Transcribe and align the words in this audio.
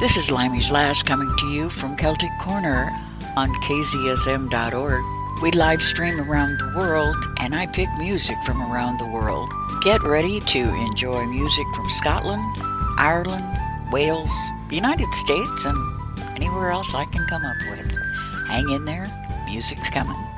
This 0.00 0.16
is 0.16 0.30
Limey's 0.30 0.70
Last 0.70 1.04
coming 1.04 1.30
to 1.40 1.46
you 1.48 1.68
from 1.68 1.94
Celtic 1.94 2.30
Corner 2.38 2.90
on 3.36 3.50
kzsm.org. 3.56 5.04
We 5.42 5.50
live 5.50 5.82
stream 5.82 6.18
around 6.18 6.58
the 6.58 6.72
world, 6.74 7.16
and 7.38 7.54
I 7.54 7.66
pick 7.66 7.90
music 7.98 8.38
from 8.46 8.62
around 8.62 8.98
the 8.98 9.06
world. 9.06 9.52
Get 9.82 10.02
ready 10.02 10.40
to 10.40 10.60
enjoy 10.60 11.26
music 11.26 11.66
from 11.76 11.84
Scotland, 11.90 12.42
Ireland, 12.96 13.44
Wales, 13.92 14.32
the 14.70 14.76
United 14.76 15.12
States, 15.12 15.66
and 15.66 15.76
anywhere 16.34 16.70
else 16.70 16.94
I 16.94 17.04
can 17.04 17.26
come 17.26 17.44
up 17.44 17.56
with. 17.68 17.92
Hang 18.48 18.70
in 18.70 18.86
there, 18.86 19.06
music's 19.44 19.90
coming. 19.90 20.29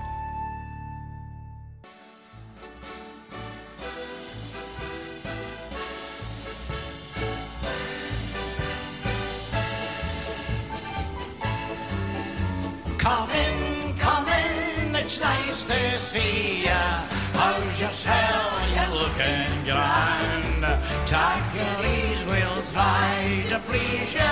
Please. 24.13 24.23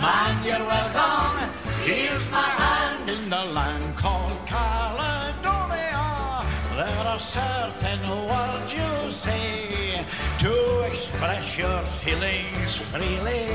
Man, 0.00 0.44
you're 0.44 0.66
welcome. 0.66 1.50
Here's 1.82 2.30
my 2.30 2.48
hand 2.62 3.08
in 3.08 3.30
the 3.30 3.44
land 3.52 3.96
called 3.96 4.38
Caledonia. 4.46 6.44
There 6.76 7.06
are 7.12 7.18
certain 7.18 8.02
words 8.08 8.74
you 8.74 9.10
say 9.10 10.04
to 10.38 10.80
express 10.86 11.58
your 11.58 11.82
feelings 12.02 12.76
freely 12.88 13.46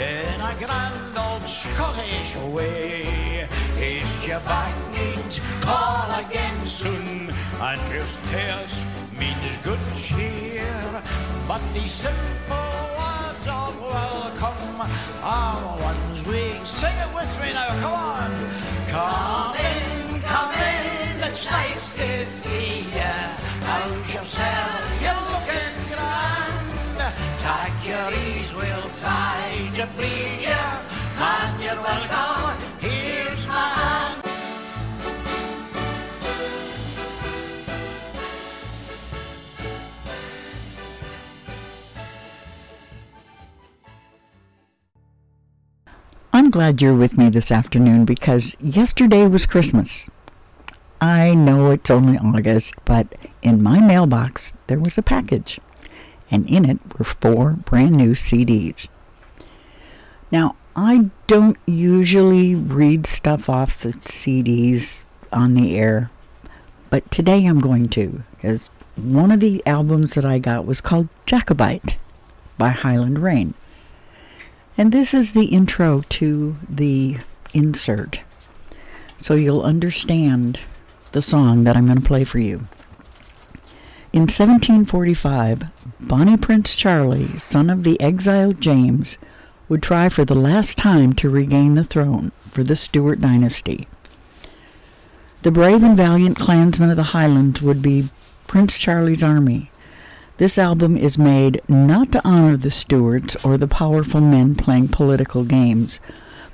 in 0.00 0.40
a 0.40 0.54
grand 0.58 1.16
old 1.16 1.42
Scottish 1.42 2.36
way. 2.54 3.48
East 3.78 4.26
your 4.26 4.40
back 4.40 4.74
means 4.92 5.40
call 5.60 6.08
again 6.24 6.66
soon, 6.66 7.30
and 7.60 7.80
your 7.92 8.06
stairs 8.06 8.84
means 9.18 9.56
good 9.62 9.80
cheer. 9.96 11.02
But 11.46 11.60
the 11.74 11.86
simple 11.86 12.76
of 13.48 13.80
welcome 13.80 14.80
are 15.22 15.78
ones 15.80 16.26
we 16.26 16.42
sing 16.64 16.92
it 16.92 17.14
with 17.14 17.40
me 17.40 17.52
now. 17.52 17.68
Come 17.80 17.94
on, 17.94 18.30
come 18.88 19.56
in, 19.56 20.20
come 20.22 20.52
in. 20.54 21.22
It's 21.22 21.50
nice 21.50 21.90
to 21.90 22.26
see 22.26 22.80
ya. 22.96 23.12
How's 23.62 24.14
yourself? 24.14 25.02
You're 25.02 25.26
looking 25.34 25.76
grand. 25.92 27.14
Take 27.46 27.88
your 27.88 28.08
ease, 28.26 28.52
we'll 28.54 28.90
try 28.98 29.70
to 29.76 29.86
please 29.96 30.44
ya. 30.44 30.80
Man, 31.18 31.60
you're 31.60 31.82
welcome. 31.82 32.65
I'm 46.46 46.52
glad 46.52 46.80
you're 46.80 46.94
with 46.94 47.18
me 47.18 47.28
this 47.28 47.50
afternoon 47.50 48.04
because 48.04 48.54
yesterday 48.60 49.26
was 49.26 49.46
Christmas. 49.46 50.08
I 51.00 51.34
know 51.34 51.72
it's 51.72 51.90
only 51.90 52.18
August, 52.18 52.76
but 52.84 53.16
in 53.42 53.64
my 53.64 53.80
mailbox 53.80 54.54
there 54.68 54.78
was 54.78 54.96
a 54.96 55.02
package, 55.02 55.58
and 56.30 56.48
in 56.48 56.64
it 56.64 56.78
were 56.96 57.04
four 57.04 57.54
brand 57.54 57.96
new 57.96 58.12
CDs. 58.12 58.88
Now, 60.30 60.54
I 60.76 61.10
don't 61.26 61.56
usually 61.66 62.54
read 62.54 63.08
stuff 63.08 63.48
off 63.50 63.80
the 63.80 63.94
CDs 63.94 65.02
on 65.32 65.54
the 65.54 65.76
air, 65.76 66.12
but 66.90 67.10
today 67.10 67.44
I'm 67.44 67.58
going 67.58 67.88
to, 67.88 68.22
because 68.36 68.70
one 68.94 69.32
of 69.32 69.40
the 69.40 69.66
albums 69.66 70.14
that 70.14 70.24
I 70.24 70.38
got 70.38 70.64
was 70.64 70.80
called 70.80 71.08
Jacobite 71.26 71.96
by 72.56 72.68
Highland 72.68 73.18
Reign. 73.18 73.54
And 74.78 74.92
this 74.92 75.14
is 75.14 75.32
the 75.32 75.46
intro 75.46 76.02
to 76.10 76.56
the 76.68 77.18
insert. 77.54 78.20
So 79.18 79.34
you'll 79.34 79.62
understand 79.62 80.60
the 81.12 81.22
song 81.22 81.64
that 81.64 81.76
I'm 81.76 81.86
going 81.86 82.00
to 82.00 82.06
play 82.06 82.24
for 82.24 82.38
you. 82.38 82.64
In 84.12 84.22
1745, 84.22 85.64
Bonnie 86.00 86.36
Prince 86.36 86.76
Charlie, 86.76 87.36
son 87.38 87.70
of 87.70 87.84
the 87.84 88.00
exiled 88.00 88.60
James, 88.60 89.18
would 89.68 89.82
try 89.82 90.08
for 90.08 90.24
the 90.24 90.34
last 90.34 90.78
time 90.78 91.12
to 91.14 91.28
regain 91.28 91.74
the 91.74 91.84
throne 91.84 92.32
for 92.50 92.62
the 92.62 92.76
Stuart 92.76 93.20
dynasty. 93.20 93.88
The 95.42 95.50
brave 95.50 95.82
and 95.82 95.96
valiant 95.96 96.38
clansmen 96.38 96.90
of 96.90 96.96
the 96.96 97.02
Highlands 97.14 97.62
would 97.62 97.82
be 97.82 98.08
Prince 98.46 98.78
Charlie's 98.78 99.22
army. 99.22 99.70
This 100.38 100.58
album 100.58 100.98
is 100.98 101.16
made 101.16 101.62
not 101.66 102.12
to 102.12 102.20
honor 102.22 102.58
the 102.58 102.70
Stuarts 102.70 103.42
or 103.42 103.56
the 103.56 103.66
powerful 103.66 104.20
men 104.20 104.54
playing 104.54 104.88
political 104.88 105.44
games, 105.44 105.98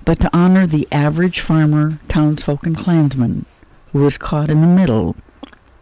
but 0.04 0.20
to 0.20 0.30
honor 0.32 0.68
the 0.68 0.86
average 0.92 1.40
farmer, 1.40 1.98
townsfolk, 2.06 2.64
and 2.64 2.76
clansman 2.76 3.44
who 3.92 3.98
was 3.98 4.16
caught 4.16 4.50
in 4.50 4.60
the 4.60 4.68
middle. 4.68 5.16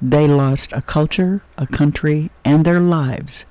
They 0.00 0.26
lost 0.26 0.72
a 0.72 0.80
culture, 0.80 1.42
a 1.58 1.66
country, 1.66 2.30
and 2.42 2.64
their 2.64 2.80
lives 2.80 3.44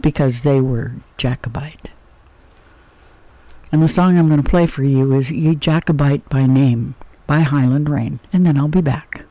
because 0.00 0.40
they 0.40 0.60
were 0.60 0.92
Jacobite. 1.18 1.90
And 3.70 3.82
the 3.82 3.88
song 3.88 4.16
I'm 4.16 4.28
going 4.28 4.42
to 4.42 4.48
play 4.48 4.66
for 4.66 4.84
you 4.84 5.12
is 5.12 5.30
Ye 5.30 5.54
Jacobite 5.54 6.26
by 6.30 6.46
Name 6.46 6.94
by 7.26 7.40
Highland 7.40 7.90
Reign, 7.90 8.20
and 8.32 8.46
then 8.46 8.56
I'll 8.56 8.68
be 8.68 8.80
back. 8.80 9.23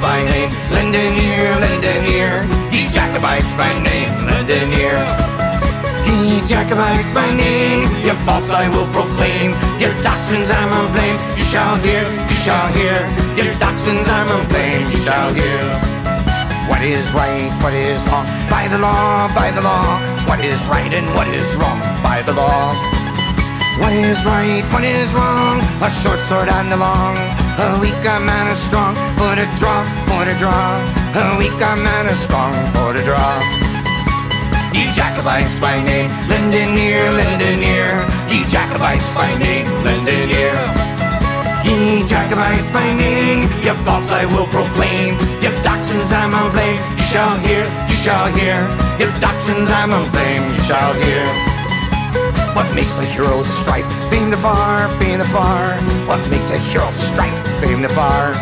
By 0.00 0.22
name, 0.24 0.50
lend 0.70 0.94
an 0.94 1.14
ear, 1.18 1.50
lend 1.58 1.84
an 1.84 2.04
ear. 2.06 2.46
Ye 2.70 2.88
Jacobites 2.90 3.50
by 3.54 3.72
name, 3.82 4.10
lend 4.26 4.50
an 4.50 4.70
ear. 4.78 4.98
Ye 6.06 6.40
Jacobites 6.46 7.10
by 7.12 7.30
name, 7.34 7.88
your 8.04 8.14
faults 8.26 8.50
I 8.50 8.68
will 8.68 8.86
proclaim, 8.94 9.52
your 9.78 9.94
doctrines 10.02 10.50
I'm 10.50 10.72
on 10.72 10.92
blame. 10.94 11.18
You 11.38 11.44
shall 11.44 11.76
hear, 11.82 12.02
you 12.30 12.36
shall 12.38 12.68
hear, 12.72 12.98
your 13.38 13.50
doctrines 13.58 14.08
I'm 14.08 14.28
on 14.28 14.44
blame. 14.48 14.90
You 14.90 15.00
shall 15.02 15.34
hear. 15.34 15.60
What 16.70 16.82
is 16.82 17.04
right, 17.12 17.50
what 17.62 17.74
is 17.74 18.00
wrong, 18.08 18.26
by 18.50 18.68
the 18.68 18.78
law, 18.78 19.28
by 19.34 19.50
the 19.50 19.62
law. 19.62 19.98
What 20.28 20.44
is 20.44 20.60
right 20.68 20.92
and 20.92 21.06
what 21.14 21.26
is 21.28 21.48
wrong, 21.56 21.80
by 22.02 22.22
the 22.22 22.34
law. 22.34 22.74
What 23.80 23.92
is 23.92 24.18
right, 24.24 24.62
what 24.72 24.84
is 24.84 25.12
wrong? 25.14 25.60
A 25.82 25.90
short 26.02 26.20
sword 26.28 26.48
and 26.48 26.72
a 26.72 26.76
long. 26.76 27.47
A 27.58 27.76
weak 27.80 28.04
man 28.04 28.46
is 28.46 28.58
strong. 28.58 28.94
For 29.18 29.34
to 29.34 29.42
draw, 29.58 29.82
for 30.06 30.22
to 30.24 30.34
draw. 30.38 30.78
A 31.18 31.36
weak 31.38 31.58
man 31.58 32.06
is 32.06 32.18
strong. 32.20 32.54
For 32.70 32.92
to 32.94 33.02
draw. 33.02 33.42
Ye 34.70 34.86
Jacobites 34.94 35.58
by 35.58 35.82
name, 35.82 36.08
lend 36.30 36.54
an 36.54 36.78
ear, 36.78 37.10
lend 37.10 37.42
an 37.42 37.60
ear. 37.60 38.06
Ye 38.30 38.46
Jacobites 38.46 39.12
by 39.12 39.36
name, 39.38 39.66
lend 39.82 40.06
an 40.06 40.30
ear. 40.30 40.54
Ye 41.66 42.06
Jacobites 42.06 42.70
by 42.70 42.86
name, 42.94 43.50
your 43.66 43.74
faults 43.82 44.12
I 44.12 44.24
will 44.26 44.46
proclaim. 44.54 45.18
Your 45.42 45.50
doctrines 45.66 46.12
I'm 46.12 46.34
on 46.34 46.52
blame. 46.52 46.78
You 46.94 47.02
shall 47.10 47.38
hear, 47.42 47.66
you 47.90 47.96
shall 47.98 48.26
hear. 48.38 48.62
Your 49.02 49.10
doctrines 49.18 49.68
I'm 49.68 49.90
on 49.90 50.08
blame. 50.12 50.46
You 50.52 50.60
shall 50.62 50.94
hear. 50.94 51.47
What 52.58 52.74
makes 52.74 52.98
a 52.98 53.04
hero 53.04 53.44
strife? 53.44 53.86
Fame 54.10 54.30
the 54.30 54.36
far, 54.36 54.88
fame 54.98 55.20
the 55.20 55.30
far. 55.30 55.78
What 56.10 56.18
makes 56.28 56.50
a 56.50 56.58
hero 56.58 56.90
strife? 56.90 57.38
Fame 57.62 57.82
the 57.82 57.88
far. 57.88 58.34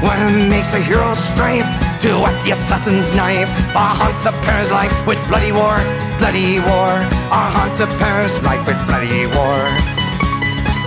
What 0.00 0.16
makes 0.48 0.72
a 0.72 0.80
hero 0.80 1.12
strife? 1.12 1.68
To 2.00 2.16
whet 2.16 2.32
the 2.44 2.52
assassin's 2.52 3.14
knife, 3.14 3.52
or 3.76 3.92
haunt 4.00 4.16
the 4.24 4.32
Paris 4.48 4.70
life 4.70 4.94
with 5.06 5.20
bloody 5.28 5.52
war, 5.52 5.76
bloody 6.16 6.64
war, 6.64 6.96
or 7.28 7.44
haunt 7.52 7.76
the 7.76 7.84
Paris 8.00 8.42
life 8.42 8.64
with 8.66 8.80
bloody 8.88 9.28
war. 9.36 9.60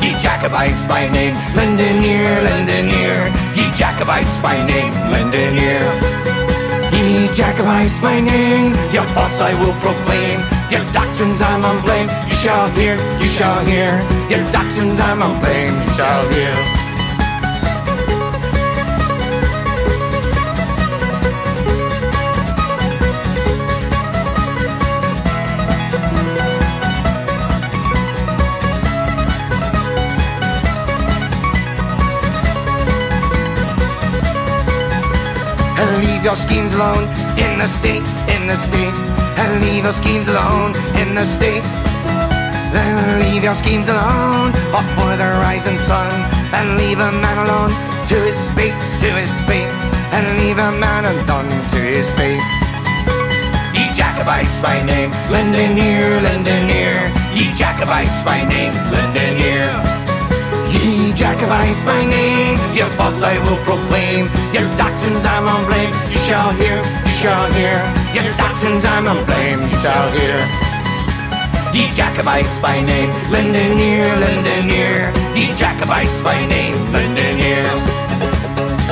Ye 0.02 0.18
Jacobites 0.18 0.88
by 0.88 1.06
name, 1.14 1.38
an 1.54 1.78
ear. 2.02 3.30
Ye 3.54 3.70
Jacobites 3.78 4.42
by 4.42 4.58
name, 4.66 4.90
ear. 5.38 5.86
Ye 6.98 7.30
Jacobites 7.38 8.00
by 8.00 8.20
name, 8.20 8.74
your 8.90 9.06
thoughts 9.14 9.38
I 9.38 9.54
will 9.62 9.78
proclaim. 9.86 10.53
Your 10.74 10.84
doctrines 10.92 11.40
I'm 11.40 11.64
unblamed, 11.64 12.10
you 12.26 12.34
shall 12.34 12.68
hear, 12.72 12.96
you 13.22 13.28
shall 13.28 13.64
hear. 13.64 13.92
Your 14.28 14.44
doctrines 14.52 15.00
I'm 15.00 15.22
unblamed, 15.22 15.78
you 15.84 15.94
shall 15.94 16.28
hear. 16.30 16.50
And 35.78 36.04
leave 36.04 36.24
your 36.24 36.36
schemes 36.36 36.74
alone 36.74 37.04
in 37.38 37.60
the 37.60 37.68
state, 37.68 38.02
in 38.34 38.48
the 38.48 38.56
state 38.56 39.13
and 39.38 39.62
leave 39.62 39.84
your 39.84 39.94
schemes 39.94 40.28
alone 40.28 40.76
in 41.02 41.16
the 41.16 41.26
state. 41.26 41.66
Then 42.74 43.20
leave 43.22 43.44
your 43.44 43.54
schemes 43.54 43.88
alone, 43.88 44.52
for 44.98 45.12
the 45.16 45.30
rising 45.46 45.78
sun, 45.78 46.10
and 46.54 46.78
leave 46.78 47.00
a 47.00 47.12
man 47.22 47.38
alone 47.46 47.72
to 48.10 48.16
his 48.16 48.40
fate, 48.58 48.74
to 49.02 49.10
his 49.14 49.34
fate, 49.46 49.70
and 50.16 50.26
leave 50.42 50.58
a 50.58 50.72
man 50.72 51.06
alone 51.06 51.50
to 51.74 51.80
his 51.80 52.10
fate. 52.18 52.42
Ye 53.78 53.86
Jacobites 53.94 54.58
by 54.62 54.82
name, 54.82 55.12
lend 55.30 55.54
an 55.56 55.78
ear, 55.78 56.10
lend 56.22 56.48
an 56.48 56.70
ear. 56.70 56.98
Ye 57.38 57.54
Jacobites 57.54 58.24
by 58.26 58.42
name, 58.46 58.74
lend 58.90 59.18
an 59.18 59.38
ear. 59.38 59.70
Ye 60.74 61.14
Jacobites 61.14 61.84
by 61.86 62.06
name, 62.06 62.58
your 62.74 62.90
faults 62.98 63.22
I 63.22 63.38
will 63.46 63.62
proclaim, 63.64 64.30
your 64.54 64.66
doctrines 64.82 65.26
I'm 65.26 65.48
on 65.48 65.66
blame. 65.70 65.94
You 66.10 66.20
shall 66.26 66.52
hear, 66.58 66.82
shall 67.24 67.50
hear, 67.54 67.80
your 68.12 68.28
doctrines 68.36 68.84
I'm 68.84 69.08
on 69.08 69.24
blame. 69.24 69.62
You 69.62 69.78
shall 69.80 70.12
hear. 70.12 70.36
Ye 71.72 71.88
Jacobites 71.96 72.60
by 72.60 72.82
name, 72.82 73.10
lend 73.32 73.56
an 73.56 73.80
ear, 73.80 74.04
lend 74.24 74.46
an 74.46 74.70
ear. 74.70 75.08
Ye 75.32 75.56
Jacobites 75.56 76.20
by 76.22 76.36
name, 76.48 76.76
lend 76.92 77.18
an 77.18 77.40
ear. 77.40 77.70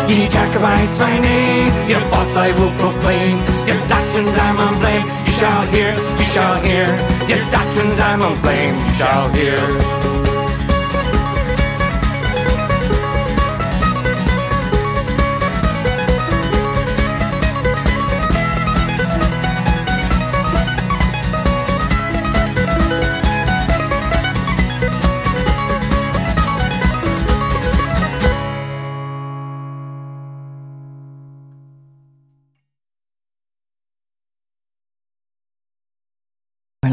Ye 0.07 0.30
Jacobites 0.30 0.95
by 0.98 1.19
name, 1.19 1.89
your 1.92 2.00
faults 2.07 2.33
I 2.38 2.56
will 2.56 2.72
proclaim, 2.80 3.36
your 3.68 3.81
doctrines 3.92 4.38
I'm 4.48 4.60
on 4.63 4.80
blame. 4.80 5.06
You 5.28 5.31
shall 5.36 5.63
hear, 5.75 5.92
you 6.16 6.24
shall 6.24 6.56
hear, 6.63 6.88
your 7.28 7.44
doctrines 7.51 8.00
I'm 8.00 8.22
on 8.22 8.39
blame. 8.39 8.75
You 8.80 8.94
shall 8.95 9.28
hear. 9.36 10.20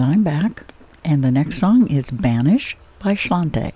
I'm 0.01 0.23
back, 0.23 0.65
and 1.05 1.25
the 1.25 1.31
next 1.31 1.59
song 1.59 1.89
is 1.89 2.11
Banish 2.11 2.77
by 2.99 3.15
Slainte. 3.15 3.73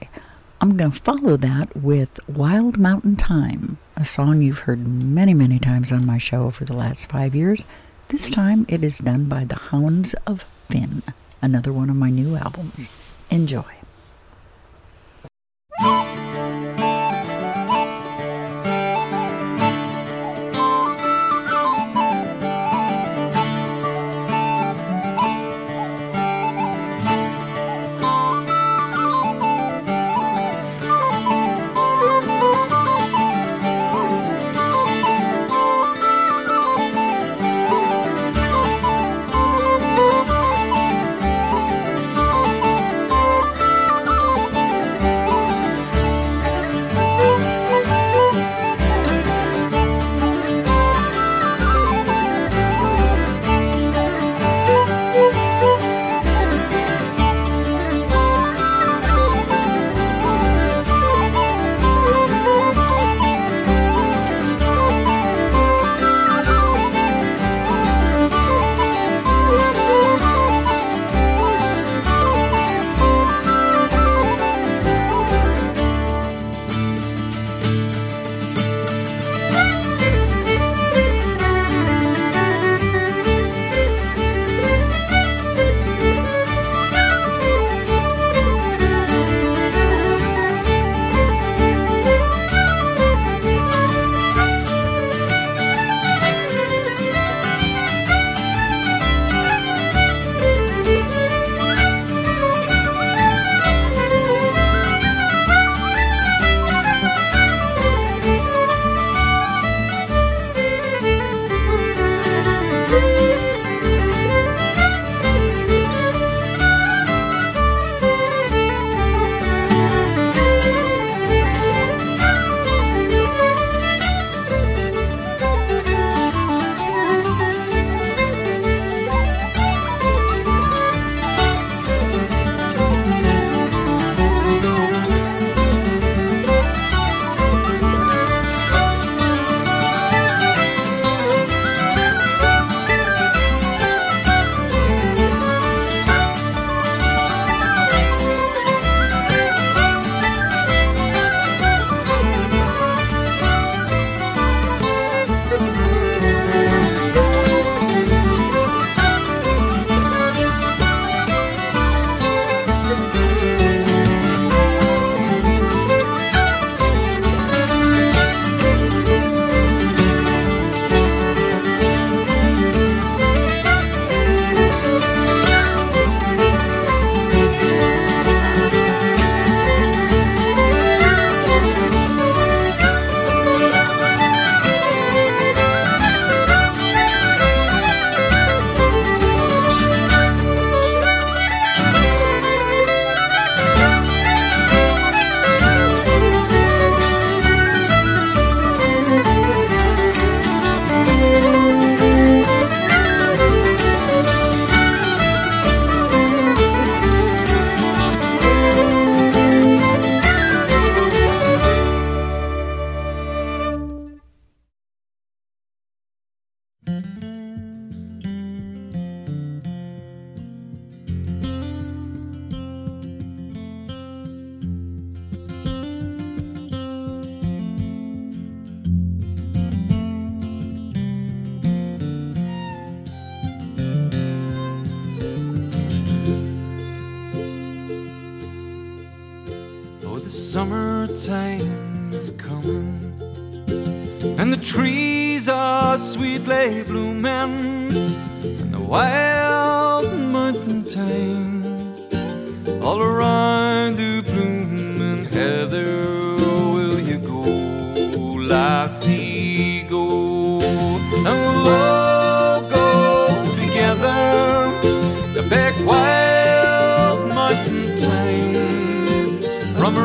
I'm 0.61 0.77
going 0.77 0.93
to 0.93 1.03
follow 1.03 1.37
that 1.37 1.77
with 1.77 2.21
Wild 2.29 2.79
Mountain 2.79 3.17
Thyme, 3.17 3.79
a 3.97 4.05
song 4.05 4.43
you've 4.43 4.61
heard 4.61 4.87
many, 4.87 5.35
many 5.35 5.59
times 5.59 5.91
on 5.91 6.07
my 6.07 6.19
show 6.19 6.45
over 6.45 6.65
the 6.65 6.75
last 6.75 7.11
five 7.11 7.35
years. 7.35 7.65
This 8.09 8.31
time 8.31 8.67
it 8.69 8.85
is 8.85 8.99
done 8.99 9.25
by 9.25 9.45
the 9.45 9.57
Hounds 9.57 10.15
of 10.27 10.45
Finn, 10.71 11.03
another 11.41 11.73
one 11.73 11.91
of 11.91 11.97
my 11.97 12.11
new 12.11 12.37
albums. 12.37 12.89
Enjoy. 13.31 13.65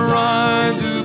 From 0.07 0.96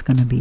it's 0.00 0.06
going 0.06 0.16
to 0.16 0.24
be 0.24 0.40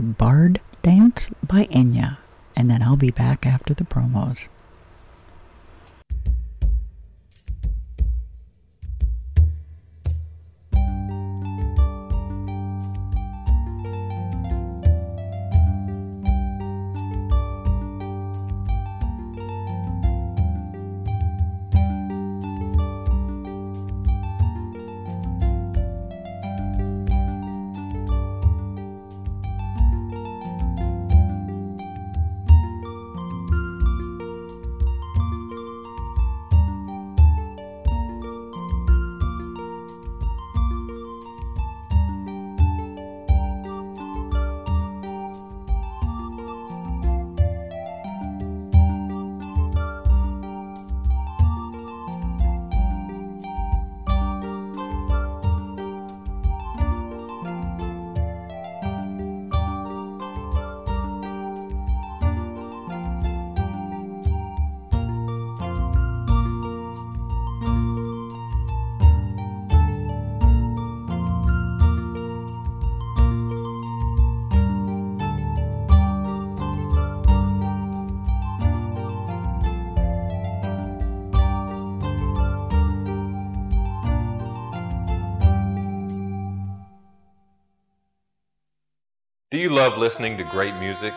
Do 89.59 89.63
you 89.63 89.71
love 89.71 89.97
listening 89.97 90.37
to 90.37 90.45
great 90.45 90.73
music? 90.75 91.13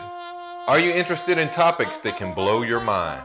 Are 0.67 0.77
you 0.77 0.91
interested 0.91 1.37
in 1.37 1.47
topics 1.51 1.99
that 1.99 2.17
can 2.17 2.33
blow 2.33 2.61
your 2.61 2.81
mind? 2.81 3.23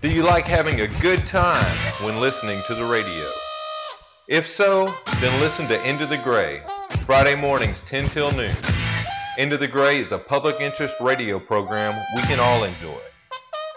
Do 0.00 0.08
you 0.08 0.22
like 0.22 0.46
having 0.46 0.80
a 0.80 0.86
good 1.02 1.26
time 1.26 1.76
when 2.02 2.18
listening 2.18 2.62
to 2.66 2.74
the 2.74 2.86
radio? 2.86 3.26
If 4.26 4.46
so, 4.46 4.90
then 5.20 5.38
listen 5.42 5.68
to 5.68 5.86
Into 5.86 6.06
the 6.06 6.16
Gray, 6.16 6.62
Friday 7.04 7.34
mornings 7.34 7.76
10 7.88 8.08
till 8.08 8.32
noon. 8.32 8.54
Into 9.36 9.58
the 9.58 9.68
Gray 9.68 10.00
is 10.00 10.12
a 10.12 10.18
public 10.18 10.62
interest 10.62 10.94
radio 10.98 11.38
program 11.38 12.02
we 12.16 12.22
can 12.22 12.40
all 12.40 12.64
enjoy. 12.64 13.02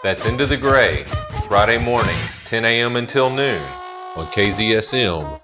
That's 0.02 0.24
Into 0.24 0.46
the 0.46 0.56
Gray, 0.56 1.04
Friday 1.48 1.84
mornings 1.84 2.40
10 2.46 2.64
a.m. 2.64 2.96
until 2.96 3.28
noon 3.28 3.60
on 4.16 4.24
KZSM.org 4.28 5.36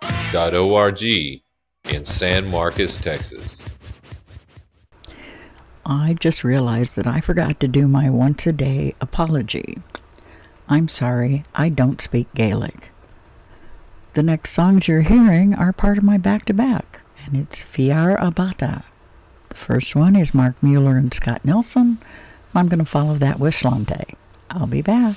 in 1.85 2.05
San 2.07 2.51
Marcos, 2.51 2.97
Texas. 2.97 3.61
I 5.91 6.13
just 6.13 6.45
realized 6.45 6.97
that 6.97 7.07
I 7.07 7.23
forgot 7.23 7.61
to 7.61 7.67
do 7.67 7.89
my 7.89 8.11
once 8.11 8.47
a 8.47 8.53
day 8.53 8.95
apology. 9.01 9.79
I'm 10.69 10.87
sorry, 10.87 11.45
I 11.55 11.71
don't 11.71 12.03
speak 12.03 12.27
Gaelic. 12.35 12.91
The 14.13 14.23
next 14.23 14.51
songs 14.51 14.87
you're 14.87 15.01
hearing 15.01 15.55
are 15.55 15.73
part 15.73 15.97
of 15.97 16.05
my 16.05 16.19
back 16.19 16.45
to 16.45 16.53
back, 16.53 17.01
and 17.25 17.39
it's 17.39 17.63
Fear 17.63 18.17
a 18.17 18.31
Bhata. 18.31 18.83
The 19.49 19.55
first 19.55 19.97
one 19.97 20.15
is 20.15 20.35
Mark 20.35 20.63
Mueller 20.63 20.99
and 20.99 21.15
Scott 21.15 21.43
Nelson. 21.43 21.97
I'm 22.55 22.69
going 22.69 22.81
to 22.81 22.85
follow 22.85 23.15
that 23.15 23.41
with 23.41 23.55
Slainte. 23.55 24.15
I'll 24.51 24.67
be 24.67 24.83
back. 24.83 25.17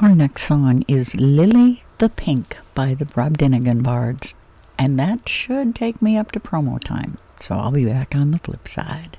Our 0.00 0.12
next 0.12 0.42
song 0.42 0.84
is 0.88 1.14
Lily 1.14 1.84
the 1.98 2.08
Pink 2.08 2.58
by 2.74 2.94
the 2.94 3.04
Brobdingnagian 3.04 3.84
Bards. 3.84 4.34
And 4.76 4.98
that 4.98 5.28
should 5.28 5.76
take 5.76 6.02
me 6.02 6.16
up 6.16 6.32
to 6.32 6.40
promo 6.40 6.82
time. 6.82 7.16
So 7.38 7.54
I'll 7.54 7.70
be 7.70 7.84
back 7.84 8.12
on 8.12 8.32
the 8.32 8.38
flip 8.38 8.66
side. 8.66 9.18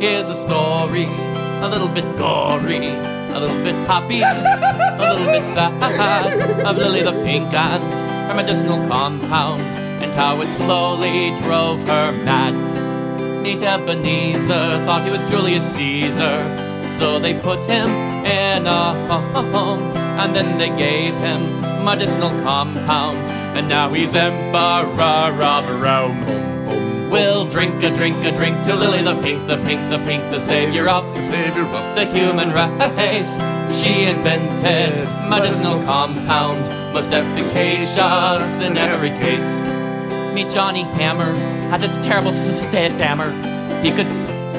Here's 0.00 0.30
a 0.30 0.34
story, 0.34 1.04
a 1.04 1.68
little 1.68 1.88
bit 1.88 2.04
gory, 2.16 2.88
a 2.88 3.38
little 3.38 3.62
bit 3.62 3.74
happy, 3.86 4.22
a 4.24 5.12
little 5.12 5.26
bit 5.26 5.44
sad, 5.44 6.64
of 6.64 6.78
Lily 6.78 7.02
the 7.02 7.12
Pink 7.22 7.52
and 7.52 7.82
her 8.30 8.34
medicinal 8.34 8.78
compound, 8.88 9.60
and 10.02 10.10
how 10.14 10.40
it 10.40 10.48
slowly 10.48 11.38
drove 11.42 11.82
her 11.82 12.12
mad. 12.24 12.71
Neat 13.42 13.60
Ebenezer 13.60 14.84
thought 14.84 15.02
he 15.04 15.10
was 15.10 15.28
Julius 15.28 15.74
Caesar, 15.74 16.86
so 16.86 17.18
they 17.18 17.34
put 17.34 17.64
him 17.64 17.90
in 18.24 18.66
a 18.68 18.94
home, 19.50 19.82
and 20.20 20.34
then 20.34 20.58
they 20.58 20.68
gave 20.68 21.12
him 21.16 21.60
medicinal 21.84 22.30
compound, 22.42 23.18
and 23.56 23.68
now 23.68 23.92
he's 23.92 24.14
Emperor 24.14 25.42
of 25.42 25.80
Rome. 25.82 26.24
We'll 27.10 27.44
drink 27.46 27.82
a 27.82 27.92
drink 27.94 28.24
a 28.24 28.30
drink 28.30 28.62
to 28.66 28.76
Lily 28.76 29.02
the 29.02 29.20
Pink, 29.20 29.48
the 29.48 29.56
Pink, 29.66 29.90
the 29.90 29.98
Pink, 29.98 30.22
the 30.30 30.38
savior 30.38 30.88
of 30.88 31.04
the 31.12 31.22
savior 31.22 31.64
of 31.64 31.96
the 31.96 32.06
human 32.06 32.52
race. 32.52 33.42
She 33.82 34.04
invented 34.04 34.94
medicinal 35.28 35.82
compound, 35.82 36.62
most 36.94 37.10
efficacious 37.10 38.62
in 38.62 38.78
every 38.78 39.10
case. 39.10 39.62
Meet 40.32 40.50
Johnny 40.50 40.84
Hammer, 40.96 41.34
had 41.72 41.82
a 41.84 42.02
terrible 42.02 42.32
stammer. 42.32 43.32
He 43.80 43.90
could 43.92 44.08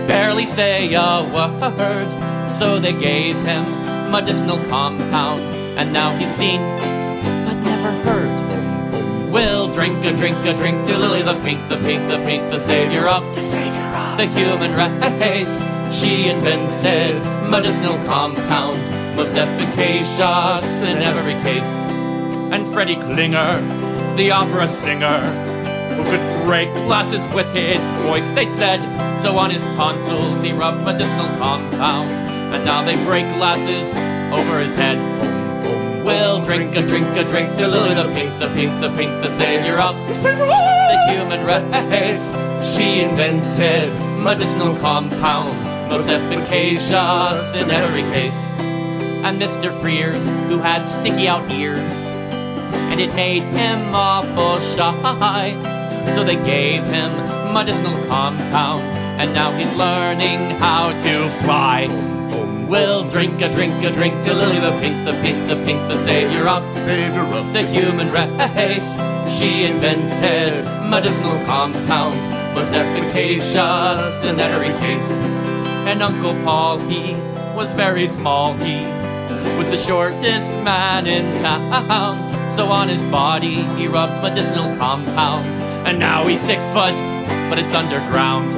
barely 0.08 0.48
say 0.48 0.92
a 0.96 1.22
word, 1.32 2.50
so 2.50 2.80
they 2.80 2.92
gave 2.92 3.36
him 3.46 3.64
medicinal 4.10 4.58
compound, 4.68 5.44
and 5.78 5.94
now 5.94 6.18
he's 6.18 6.34
seen 6.34 6.60
but 7.46 7.54
never 7.62 7.92
heard. 8.02 9.32
We'll 9.32 9.72
drink 9.72 10.04
a 10.06 10.16
drink 10.18 10.44
a 10.44 10.56
drink 10.56 10.84
to 10.88 10.98
Lily 10.98 11.22
the 11.22 11.40
Pink, 11.44 11.70
the 11.70 11.78
Pink, 11.78 12.02
the 12.10 12.18
Pink, 12.26 12.50
the 12.50 12.58
savior 12.58 13.06
of 13.06 13.24
the 13.36 13.42
savior 13.42 13.90
of 13.94 14.18
the 14.18 14.26
human 14.26 14.74
race. 14.74 15.62
She 15.94 16.30
invented 16.30 17.22
medicinal 17.48 18.04
compound, 18.08 18.82
most 19.16 19.36
efficacious 19.36 20.84
in 20.84 20.98
every 20.98 21.38
case. 21.44 21.86
And 22.52 22.68
Freddie 22.68 22.96
Klinger, 22.96 23.62
the 24.16 24.32
opera 24.32 24.68
singer, 24.68 25.53
who 25.96 26.04
could 26.04 26.46
break 26.46 26.70
glasses 26.86 27.26
with 27.34 27.52
his 27.54 27.80
voice, 28.04 28.30
they 28.32 28.46
said. 28.46 28.82
So 29.16 29.38
on 29.38 29.50
his 29.50 29.64
tonsils 29.76 30.42
he 30.42 30.52
rubbed 30.52 30.84
medicinal 30.84 31.28
compound, 31.38 32.10
and 32.54 32.66
now 32.66 32.84
they 32.84 32.96
break 33.06 33.26
glasses 33.36 33.94
over 34.34 34.60
his 34.60 34.74
head. 34.74 34.98
We'll 36.04 36.44
drink 36.44 36.76
a 36.76 36.86
drink 36.86 37.16
a 37.16 37.24
drink 37.24 37.54
to 37.56 37.68
Lily 37.68 37.94
the 37.94 38.12
Pink, 38.14 38.38
the 38.40 38.50
Pink, 38.50 38.82
the 38.82 38.90
Pink, 38.90 39.12
the 39.24 39.30
savior 39.30 39.80
of 39.80 39.96
the 40.08 41.00
human 41.10 41.46
race. 41.46 42.36
She 42.76 43.02
invented 43.02 43.94
medicinal 44.22 44.76
compound, 44.78 45.58
most 45.90 46.10
efficacious 46.10 47.56
in 47.56 47.72
every 47.72 48.04
case. 48.14 48.52
And 49.24 49.42
Mr. 49.42 49.72
Frears, 49.80 50.28
who 50.48 50.60
had 50.60 50.84
sticky 50.84 51.30
out 51.30 51.50
ears, 51.50 52.08
and 52.92 53.00
it 53.00 53.14
made 53.16 53.44
him 53.44 53.96
awful 53.96 54.60
shy. 54.76 55.73
So 56.12 56.24
they 56.24 56.36
gave 56.36 56.84
him 56.84 57.12
medicinal 57.54 57.98
compound, 58.08 58.84
and 59.20 59.34
now 59.34 59.52
he's 59.52 59.74
learning 59.74 60.58
how 60.60 60.92
to 60.92 61.30
fly. 61.44 61.88
We'll 62.68 63.08
drink 63.10 63.42
a 63.42 63.50
drink 63.50 63.84
a 63.84 63.92
drink 63.92 64.24
to 64.24 64.34
Lily 64.34 64.60
the 64.60 64.72
Pink, 64.82 65.06
the 65.06 65.14
Pink, 65.22 65.48
the 65.48 65.56
Pink, 65.64 65.80
the 65.88 65.98
savior 65.98 66.48
of 66.48 66.64
savior 66.80 67.22
of 67.22 67.54
the 67.54 67.62
human 67.62 68.12
race. 68.12 68.98
She 69.30 69.66
invented 69.66 70.66
medicinal 70.90 71.38
compound, 71.46 72.18
most 72.56 72.74
efficacious 72.74 74.24
in 74.24 74.40
every 74.40 74.74
case. 74.80 75.12
And 75.88 76.02
Uncle 76.02 76.34
Paul, 76.44 76.80
he 76.80 77.14
was 77.56 77.72
very 77.72 78.08
small. 78.08 78.54
He 78.54 78.84
was 79.58 79.70
the 79.70 79.78
shortest 79.78 80.52
man 80.64 81.06
in 81.06 81.42
town. 81.42 82.18
So 82.50 82.68
on 82.68 82.90
his 82.90 83.04
body 83.12 83.64
he 83.78 83.88
rubbed 83.88 84.22
medicinal 84.24 84.76
compound, 84.78 85.46
and 85.86 86.00
now 86.00 86.28
he's 86.28 86.42
six 86.42 86.66
foot, 86.70 86.96
but 87.50 87.60
it's 87.60 87.74
underground. 87.74 88.54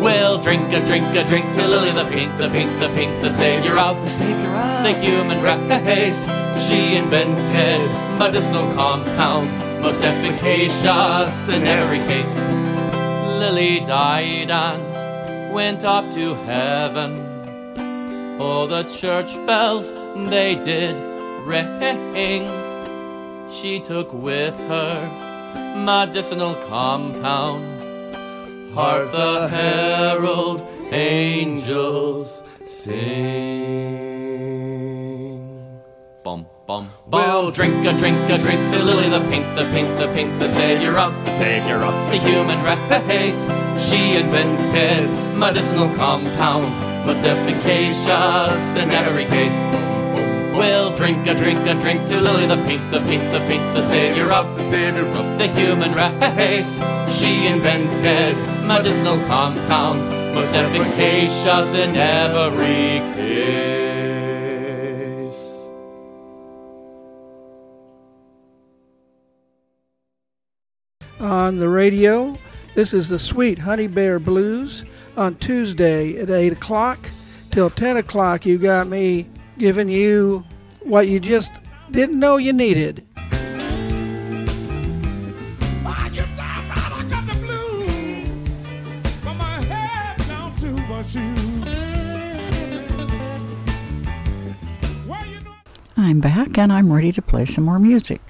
We'll 0.00 0.40
drink 0.40 0.72
a 0.72 0.84
drink 0.86 1.06
a 1.16 1.24
drink 1.24 1.52
to 1.54 1.66
Lily 1.66 1.90
the 1.90 2.04
Pink, 2.10 2.36
the 2.38 2.48
Pink, 2.48 2.70
the 2.78 2.88
Pink, 2.88 3.10
the 3.22 3.30
savior 3.30 3.76
of 3.78 4.00
the 4.02 4.08
savior 4.08 4.50
of 4.50 4.82
the 4.84 4.92
human 5.00 5.42
race. 5.42 6.26
She 6.68 6.96
invented 6.96 7.80
medicinal 8.18 8.72
compound, 8.74 9.50
most 9.82 10.00
efficacious 10.02 11.48
in 11.48 11.66
every 11.66 11.98
case. 11.98 12.38
Lily 13.40 13.80
died 13.80 14.50
and 14.50 15.52
went 15.52 15.84
up 15.84 16.04
to 16.14 16.34
heaven. 16.34 17.34
Oh, 18.38 18.66
the 18.66 18.84
church 18.84 19.34
bells 19.46 19.92
they 20.30 20.54
did 20.54 20.94
ring. 21.46 22.48
She 23.50 23.80
took 23.80 24.12
with 24.12 24.54
her 24.68 25.25
medicinal 25.84 26.54
compound. 26.68 27.62
Hark 28.74 29.10
the 29.12 29.48
herald 29.48 30.62
angels 30.92 32.42
sing. 32.64 33.76
Bum, 36.22 36.46
bum, 36.66 36.88
We'll 37.06 37.50
drink 37.50 37.86
a 37.86 37.92
drink 37.96 38.18
a 38.28 38.38
drink 38.38 38.70
to 38.72 38.78
Lily 38.82 39.08
the 39.08 39.20
Pink, 39.30 39.46
the 39.54 39.64
Pink, 39.72 39.88
the 39.98 40.08
Pink, 40.14 40.38
the 40.38 40.48
savior 40.48 40.98
of 40.98 41.14
the 41.24 41.32
savior 41.32 41.76
of 41.76 41.94
the 42.10 42.18
human 42.18 42.62
race. 42.64 43.48
She 43.78 44.16
invented 44.16 45.08
medicinal 45.36 45.88
compound, 45.96 46.74
most 47.06 47.22
efficacious 47.22 48.76
in 48.76 48.90
every 48.90 49.26
case. 49.26 49.85
We'll 50.56 50.96
drink 50.96 51.26
a 51.26 51.34
drink 51.34 51.66
a 51.66 51.74
drink 51.80 52.08
to 52.08 52.20
Lily 52.20 52.46
the 52.46 52.56
Pink, 52.66 52.90
the 52.90 53.00
Pink, 53.00 53.22
the 53.32 53.40
Pink, 53.46 53.62
the 53.74 53.82
savior 53.82 54.32
of 54.32 54.56
the 54.56 54.62
savior 54.62 55.06
of 55.06 55.38
the 55.38 55.48
human 55.48 55.92
race. 55.92 56.80
She 57.14 57.46
invented 57.46 58.36
medicinal 58.66 59.18
compound, 59.26 60.00
most 60.34 60.54
efficacious 60.54 61.74
in 61.74 61.94
every 61.96 63.00
case. 63.14 63.76
on 71.20 71.58
the 71.58 71.68
radio. 71.68 72.38
This 72.74 72.92
is 72.92 73.08
the 73.08 73.18
Sweet 73.18 73.60
Honey 73.60 73.86
Bear 73.86 74.18
Blues 74.18 74.84
on 75.16 75.34
Tuesday 75.36 76.18
at 76.18 76.30
8 76.30 76.52
o'clock 76.54 77.10
till 77.50 77.70
10 77.70 77.96
o'clock. 77.96 78.44
You 78.44 78.58
got 78.58 78.86
me 78.86 79.26
giving 79.58 79.88
you 79.88 80.44
what 80.80 81.08
you 81.08 81.18
just 81.20 81.52
didn't 81.90 82.18
know 82.18 82.36
you 82.36 82.52
needed. 82.52 83.06
I 85.84 86.10
get 86.12 86.26
down 86.36 86.68
right, 86.68 86.92
I 86.92 87.06
got 87.08 87.26
the 87.26 87.34
blues 87.44 88.28
from 89.20 89.38
my 89.38 89.62
head 89.62 90.18
down 90.28 90.54
to 90.56 90.70
my 90.72 91.02
shoes. 91.02 91.64
Well, 95.06 95.26
you 95.26 95.40
know. 95.40 95.54
I'm 95.96 96.20
back 96.20 96.58
and 96.58 96.72
I'm 96.72 96.92
ready 96.92 97.12
to 97.12 97.22
play 97.22 97.46
some 97.46 97.64
more 97.64 97.78
music. 97.78 98.20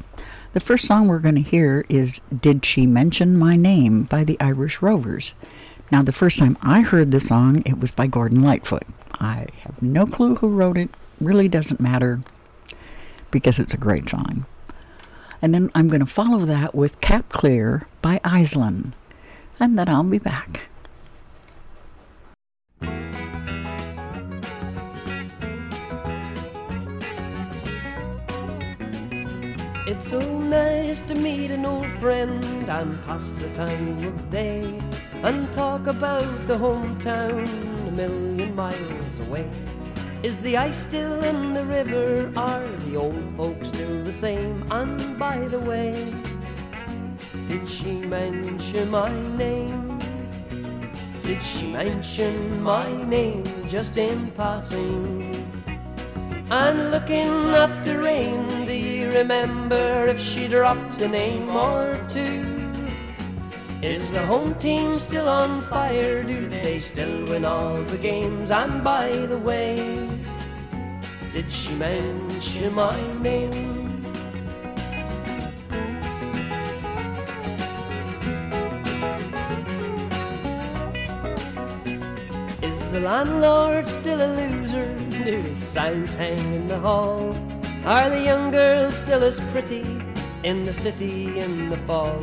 The 0.53 0.61
first 0.61 0.87
song 0.87 1.09
we're 1.09 1.19
going 1.19 1.35
to 1.35 1.43
hear 1.43 1.85
is 1.89 2.21
Did 2.41 2.65
She 2.65 2.87
Mention 2.87 3.37
My 3.37 3.57
Name 3.57 4.05
by 4.05 4.25
the 4.25 4.41
Irish 4.41 4.81
Rovers. 4.81 5.35
Now, 5.93 6.03
the 6.03 6.13
first 6.13 6.39
time 6.39 6.57
I 6.63 6.81
heard 6.81 7.11
the 7.11 7.21
song, 7.21 7.63
it 7.67 7.79
was 7.79 7.91
by 7.91 8.07
Gordon 8.07 8.43
Lightfoot. 8.43 8.85
I 9.21 9.47
have 9.61 9.83
no 9.83 10.07
clue 10.07 10.37
who 10.37 10.49
wrote 10.49 10.77
it, 10.79 10.91
really 11.21 11.49
doesn't 11.49 11.81
matter 11.81 12.21
because 13.31 13.59
it's 13.59 13.75
a 13.75 13.79
great 13.79 14.09
song. 14.09 14.47
And 15.43 15.55
then 15.55 15.71
I'm 15.75 15.89
going 15.89 16.01
to 16.01 16.07
follow 16.07 16.41
that 16.41 16.75
with 16.75 17.01
Cap 17.01 17.29
Clear 17.29 17.87
by 18.03 18.19
Aislinn. 18.21 18.93
And 19.61 19.79
then 19.79 19.89
I'll 19.89 20.03
be 20.03 20.19
back. 20.19 20.63
It's 29.89 30.09
so 30.11 30.19
nice 30.41 31.01
to 31.03 31.15
meet 31.15 31.53
an 31.53 31.65
old 31.65 31.87
friend 32.01 32.43
and 32.69 33.05
pass 33.05 33.35
the 33.35 33.49
time 33.51 34.05
of 34.05 34.31
day 34.33 34.81
and 35.23 35.53
talk 35.53 35.87
about 35.87 36.47
the 36.49 36.59
hometown 36.59 37.47
a 37.87 37.91
million 37.93 38.57
miles 38.57 39.21
away. 39.29 39.49
Is 40.23 40.37
the 40.41 40.57
ice 40.57 40.83
still 40.83 41.23
in 41.23 41.53
the 41.53 41.65
river? 41.65 42.33
Are 42.37 42.67
the 42.87 42.97
old 42.97 43.23
folks 43.37 43.69
still 43.69 44.03
the 44.03 44.13
same? 44.13 44.65
And 44.71 45.19
by 45.19 45.39
the 45.49 45.61
way, 45.61 45.93
did 47.49 47.69
she 47.69 47.93
mention 47.93 48.91
my 48.91 49.11
name? 49.37 49.99
Did 51.23 51.43
she 51.43 51.67
mention 51.67 52.63
my 52.63 52.87
name 53.05 53.45
just 53.69 53.97
in 53.97 54.31
passing? 54.33 55.35
And 56.51 56.91
looking 56.91 57.51
at 57.55 57.85
the 57.85 57.99
rain, 57.99 58.67
do 58.67 58.73
you 58.73 59.11
remember 59.11 60.07
if 60.07 60.21
she 60.21 60.49
dropped 60.49 61.01
a 61.03 61.09
name 61.09 61.49
or 61.51 62.01
two? 62.09 62.56
Is 63.87 64.11
the 64.11 64.27
home 64.27 64.57
team 64.57 64.97
still 64.97 65.29
on 65.29 65.63
fire? 65.71 66.25
Do 66.25 66.49
they 66.49 66.81
still 66.81 67.25
win 67.27 67.45
all 67.45 67.77
the 67.85 67.97
games? 67.97 68.51
And 68.51 68.83
by 68.83 69.11
the 69.31 69.39
way, 69.39 69.77
did 71.33 71.49
she 71.49 71.73
mention 71.77 72.75
my 72.75 72.99
name? 73.23 74.03
Is 82.61 82.79
the 82.91 83.01
landlord 83.01 83.87
still 83.87 84.21
a 84.21 84.31
loser? 84.35 84.93
Do 85.11 85.31
his 85.47 85.59
signs 85.59 86.13
hang 86.15 86.43
in 86.55 86.67
the 86.67 86.81
hall? 86.81 87.31
Are 87.85 88.11
the 88.11 88.21
young 88.21 88.51
girls 88.51 88.97
still 88.97 89.23
as 89.23 89.39
pretty 89.53 89.87
in 90.43 90.65
the 90.65 90.75
city 90.75 91.39
in 91.39 91.71
the 91.71 91.77
fall? 91.87 92.19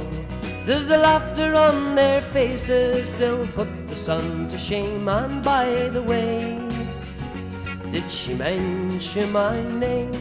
Does 0.66 0.88
the 0.88 0.98
laughter 0.98 1.56
on 1.56 1.94
their 1.94 2.22
faces 2.22 3.10
still 3.10 3.46
put 3.48 3.68
the 3.90 3.98
sun 3.98 4.48
to 4.48 4.58
shame? 4.58 5.10
And 5.10 5.44
by 5.44 5.90
the 5.90 6.02
way, 6.02 6.58
did 7.92 8.10
she 8.10 8.34
mention 8.34 9.34
my 9.34 9.62
name? 9.76 10.12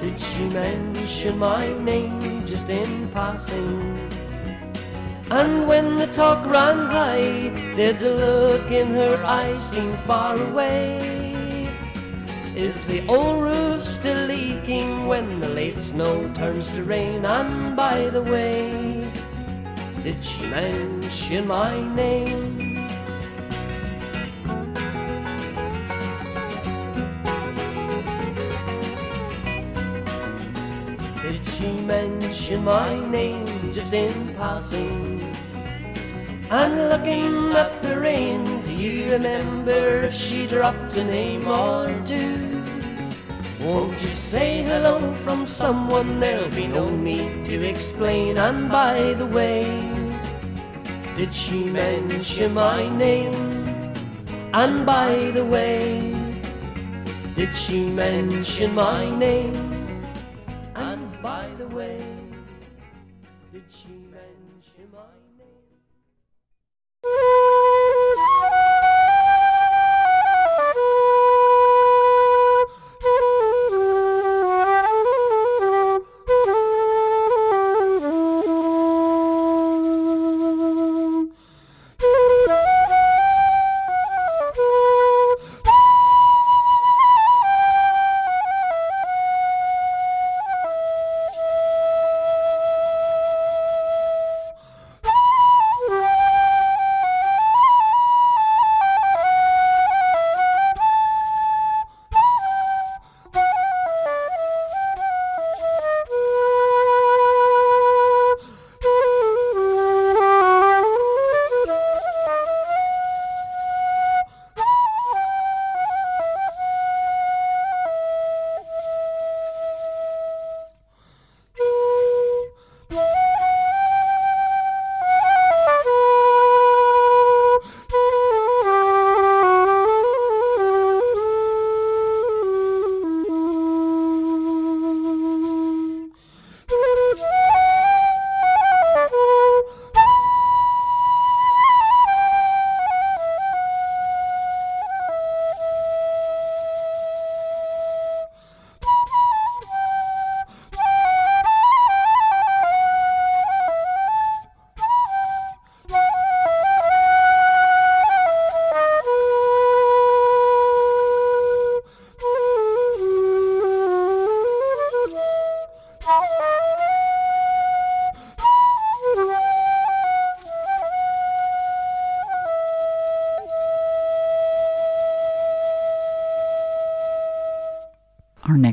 Did 0.00 0.18
she 0.18 0.48
mention 0.48 1.36
my 1.38 1.66
name 1.84 2.46
just 2.46 2.70
in 2.70 3.08
passing? 3.10 3.98
And 5.30 5.68
when 5.68 5.96
the 5.96 6.06
talk 6.06 6.46
ran 6.46 6.86
high, 6.86 7.52
did 7.76 7.98
the 7.98 8.14
look 8.14 8.70
in 8.70 8.94
her 8.94 9.22
eyes 9.26 9.60
seem 9.60 9.92
far 10.08 10.40
away? 10.40 11.25
Is 12.56 12.74
the 12.86 13.06
old 13.06 13.42
roof 13.42 13.84
still 13.84 14.28
leaking 14.28 15.06
when 15.06 15.40
the 15.40 15.48
late 15.50 15.78
snow 15.78 16.32
turns 16.32 16.70
to 16.70 16.84
rain? 16.84 17.26
And 17.26 17.76
by 17.76 18.08
the 18.08 18.22
way, 18.22 19.12
did 20.02 20.24
she 20.24 20.46
mention 20.46 21.48
my 21.48 21.76
name? 21.94 22.88
Did 31.20 31.46
she 31.46 31.72
mention 31.84 32.64
my 32.64 33.06
name 33.10 33.74
just 33.74 33.92
in 33.92 34.34
passing? 34.36 35.45
And 36.48 36.88
looking 36.88 37.56
up 37.56 37.82
the 37.82 37.98
rain, 37.98 38.44
do 38.62 38.72
you 38.72 39.10
remember 39.10 40.02
if 40.02 40.14
she 40.14 40.46
dropped 40.46 40.96
a 40.96 41.02
name 41.02 41.48
or 41.48 41.90
two? 42.04 42.62
Won't 43.60 44.00
you 44.00 44.10
say 44.10 44.62
hello 44.62 45.12
from 45.24 45.48
someone? 45.48 46.20
There'll 46.20 46.48
be 46.50 46.68
no 46.68 46.88
need 46.88 47.46
to 47.46 47.62
explain. 47.66 48.38
And 48.38 48.70
by 48.70 49.14
the 49.14 49.26
way, 49.26 49.64
did 51.16 51.34
she 51.34 51.64
mention 51.64 52.54
my 52.54 52.88
name? 52.96 53.34
And 54.54 54.86
by 54.86 55.32
the 55.34 55.44
way, 55.44 56.14
did 57.34 57.56
she 57.56 57.80
mention 57.90 58.72
my 58.76 59.10
name? 59.18 59.65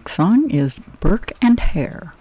Next 0.04 0.16
song 0.16 0.52
is 0.52 0.80
Burke 1.00 1.32
and 1.42 1.58
Hare 1.62 2.14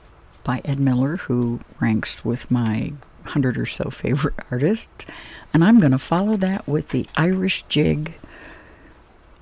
by 0.45 0.61
Ed 0.65 0.79
Miller, 0.79 1.17
who 1.17 1.59
ranks 1.81 2.25
with 2.25 2.49
my 2.49 2.93
hundred 3.25 3.59
or 3.59 3.67
so 3.67 3.91
favorite 3.91 4.37
artists. 4.53 5.05
And 5.53 5.65
I'm 5.65 5.81
going 5.81 5.91
to 5.91 5.99
follow 5.99 6.37
that 6.37 6.69
with 6.69 6.91
the 6.91 7.09
Irish 7.17 7.65
Jig. 7.65 8.15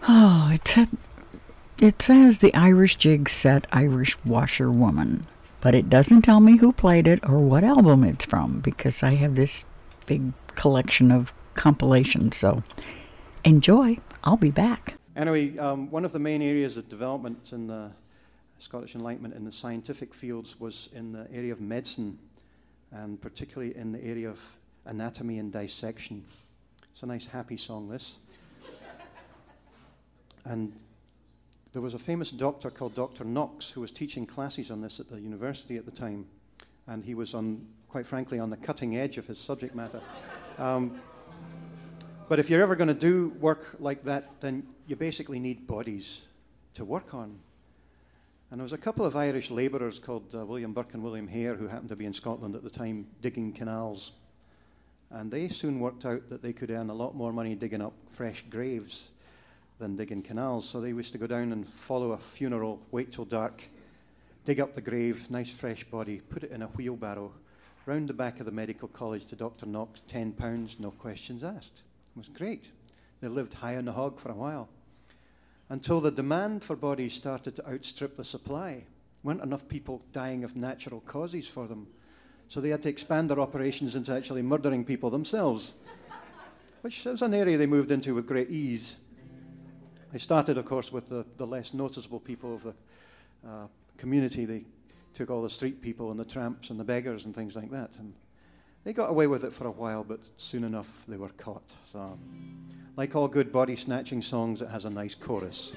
Oh, 0.09 0.51
it 0.55 0.89
it 1.83 2.01
says 2.01 2.39
the 2.39 2.55
Irish 2.55 2.97
Jig 2.97 3.29
set 3.29 3.67
Irish 3.73 4.17
washerwoman. 4.25 5.27
But 5.61 5.75
it 5.75 5.91
doesn't 5.91 6.23
tell 6.23 6.41
me 6.41 6.57
who 6.57 6.73
played 6.73 7.07
it 7.07 7.21
or 7.29 7.41
what 7.41 7.63
album 7.63 8.05
it's 8.05 8.25
from 8.25 8.61
because 8.61 9.03
I 9.03 9.17
have 9.17 9.35
this 9.35 9.67
big 10.07 10.33
collection 10.55 11.13
of 11.13 11.35
compilations. 11.53 12.39
So 12.39 12.63
enjoy. 13.45 13.99
I'll 14.25 14.39
be 14.39 14.51
back. 14.51 14.95
Anyway, 15.15 15.59
um, 15.59 15.91
one 15.91 16.07
of 16.07 16.13
the 16.13 16.19
main 16.19 16.41
areas 16.41 16.79
of 16.79 16.89
development 16.89 17.53
in 17.53 17.67
the 17.67 17.91
Scottish 18.61 18.95
Enlightenment 18.95 19.35
in 19.35 19.45
the 19.45 19.53
scientific 19.53 20.13
fields 20.13 20.61
was 20.61 20.91
in 20.93 21.13
the 21.13 21.27
area 21.33 21.51
of 21.51 21.63
medicine, 21.63 22.19
and 22.93 23.19
particularly 23.21 23.75
in 23.75 23.91
the 23.91 24.05
area 24.05 24.29
of 24.29 24.39
anatomy 24.85 25.39
and 25.39 25.51
dissection. 25.51 26.23
It's 26.93 27.03
a 27.03 27.07
nice, 27.07 27.25
happy 27.25 27.57
song, 27.57 27.89
this. 27.89 28.17
and 30.45 30.75
there 31.73 31.81
was 31.81 31.95
a 31.95 31.99
famous 31.99 32.31
doctor 32.31 32.69
called 32.69 32.95
Dr. 32.95 33.25
Knox 33.25 33.71
who 33.71 33.81
was 33.81 33.91
teaching 33.91 34.27
classes 34.27 34.71
on 34.71 34.83
this 34.83 35.01
at 35.01 35.09
the 35.09 35.19
university 35.19 35.79
at 35.79 35.87
the 35.87 35.91
time, 35.91 36.27
and 36.87 37.03
he 37.03 37.15
was 37.15 37.33
on, 37.33 37.67
quite 37.89 38.07
frankly, 38.07 38.39
on 38.39 38.51
the 38.51 38.59
cutting 38.59 38.95
edge 38.95 39.17
of 39.17 39.27
his 39.27 39.39
subject 39.39 39.75
matter. 39.75 40.01
Um, 40.59 41.01
but 42.29 42.39
if 42.39 42.51
you're 42.51 42.63
ever 42.63 42.77
going 42.77 42.89
to 42.89 42.95
do 42.95 43.31
work 43.41 43.77
like 43.79 44.05
that, 44.05 44.29
then 44.43 44.67
you 44.87 44.97
basically 44.97 45.41
need 45.41 45.67
bodies 45.67 46.27
to 46.75 46.85
work 46.85 47.15
on. 47.15 47.39
And 48.51 48.59
there 48.59 48.65
was 48.65 48.73
a 48.73 48.79
couple 48.79 49.07
of 49.07 49.15
Irish 49.15 49.53
labourers 49.53 50.01
called 50.01 50.35
uh, 50.35 50.45
William 50.45 50.73
Burke 50.73 50.95
and 50.95 51.05
William 51.05 51.29
Hare 51.29 51.55
who 51.55 51.69
happened 51.69 51.91
to 51.91 51.97
be 51.97 52.05
in 52.05 52.13
Scotland 52.13 52.57
at 52.57 52.65
the 52.65 52.71
time 52.71 53.07
digging 53.23 53.53
canals. 53.53 54.11
And 55.09 55.31
they 55.31 55.47
soon 55.49 55.79
worked 55.79 56.05
out 56.05 56.29
that 56.31 56.43
they 56.43 56.53
could 56.53 56.73
earn 56.73 56.91
a 56.91 56.95
lot 56.95 57.15
more 57.15 57.33
money 57.33 57.55
digging 57.55 57.81
up 57.81 57.93
fresh 58.11 58.45
graves 58.51 59.07
than 59.79 59.95
digging 59.95 60.23
canals. 60.23 60.69
So 60.69 60.81
they 60.81 60.89
used 60.89 61.13
to 61.13 61.19
go 61.19 61.29
down 61.29 61.53
and 61.53 61.67
follow 61.67 62.11
a 62.11 62.19
funeral, 62.19 62.83
wait 62.91 63.13
till 63.13 63.25
dark, 63.25 63.63
dig 64.45 64.59
up 64.59 64.75
the 64.75 64.81
grave, 64.81 65.31
nice 65.31 65.51
fresh 65.51 65.85
body, 65.85 66.21
put 66.21 66.43
it 66.43 66.51
in 66.51 66.63
a 66.63 66.67
wheelbarrow, 66.67 67.33
round 67.87 68.09
the 68.09 68.15
back 68.15 68.41
of 68.41 68.47
the 68.47 68.53
medical 68.53 68.89
college 68.89 69.27
to 69.27 69.37
Dr. 69.37 69.67
Knox, 69.67 70.03
£10, 70.11 70.81
no 70.81 70.91
questions 70.91 71.45
asked. 71.45 71.83
It 72.17 72.19
was 72.19 72.29
great. 72.29 72.69
They 73.21 73.29
lived 73.29 73.55
high 73.55 73.77
on 73.77 73.85
the 73.85 73.93
hog 73.93 74.19
for 74.19 74.33
a 74.33 74.35
while 74.35 74.69
until 75.71 76.01
the 76.01 76.11
demand 76.11 76.63
for 76.63 76.77
bodies 76.77 77.15
started 77.15 77.57
to 77.57 77.67
outstrip 77.67 78.17
the 78.17 78.25
supply. 78.25 78.85
weren't 79.23 79.43
enough 79.43 79.69
people 79.69 80.03
dying 80.13 80.45
of 80.45 80.57
natural 80.57 81.01
causes 81.01 81.47
for 81.47 81.67
them. 81.67 81.87
So 82.49 82.61
they 82.61 82.71
had 82.71 82.83
to 82.83 82.89
expand 82.89 83.31
their 83.31 83.39
operations 83.39 83.95
into 83.95 84.13
actually 84.13 84.43
murdering 84.43 84.85
people 84.85 85.11
themselves, 85.11 85.75
which 86.81 87.05
was 87.05 87.23
an 87.23 87.35
area 87.35 87.57
they 87.57 87.67
moved 87.67 87.93
into 87.93 88.15
with 88.15 88.27
great 88.27 88.51
ease. 88.51 88.97
They 90.13 90.19
started, 90.19 90.59
of 90.59 90.65
course, 90.65 90.91
with 90.91 91.09
the, 91.09 91.25
the 91.37 91.47
less 91.47 91.73
noticeable 91.73 92.19
people 92.19 92.55
of 92.55 92.63
the 92.65 92.75
uh, 93.47 93.67
community. 93.97 94.45
They 94.47 94.65
took 95.15 95.31
all 95.31 95.43
the 95.43 95.51
street 95.51 95.81
people 95.81 96.11
and 96.11 96.19
the 96.19 96.25
tramps 96.25 96.71
and 96.71 96.81
the 96.81 96.85
beggars 96.85 97.27
and 97.27 97.35
things 97.35 97.55
like 97.55 97.71
that. 97.71 97.97
And 97.99 98.15
they 98.85 98.93
got 98.93 99.11
away 99.11 99.27
with 99.27 99.45
it 99.45 99.53
for 99.53 99.67
a 99.67 99.71
while, 99.71 100.05
but 100.05 100.21
soon 100.37 100.65
enough 100.65 101.05
they 101.07 101.17
were 101.17 101.31
caught. 101.31 101.71
So, 101.93 102.19
like 102.97 103.15
all 103.15 103.29
good 103.29 103.53
body 103.53 103.77
snatching 103.77 104.23
songs, 104.23 104.63
it 104.63 104.69
has 104.69 104.85
a 104.85 104.91
nice 104.91 105.15
chorus. 105.15 105.73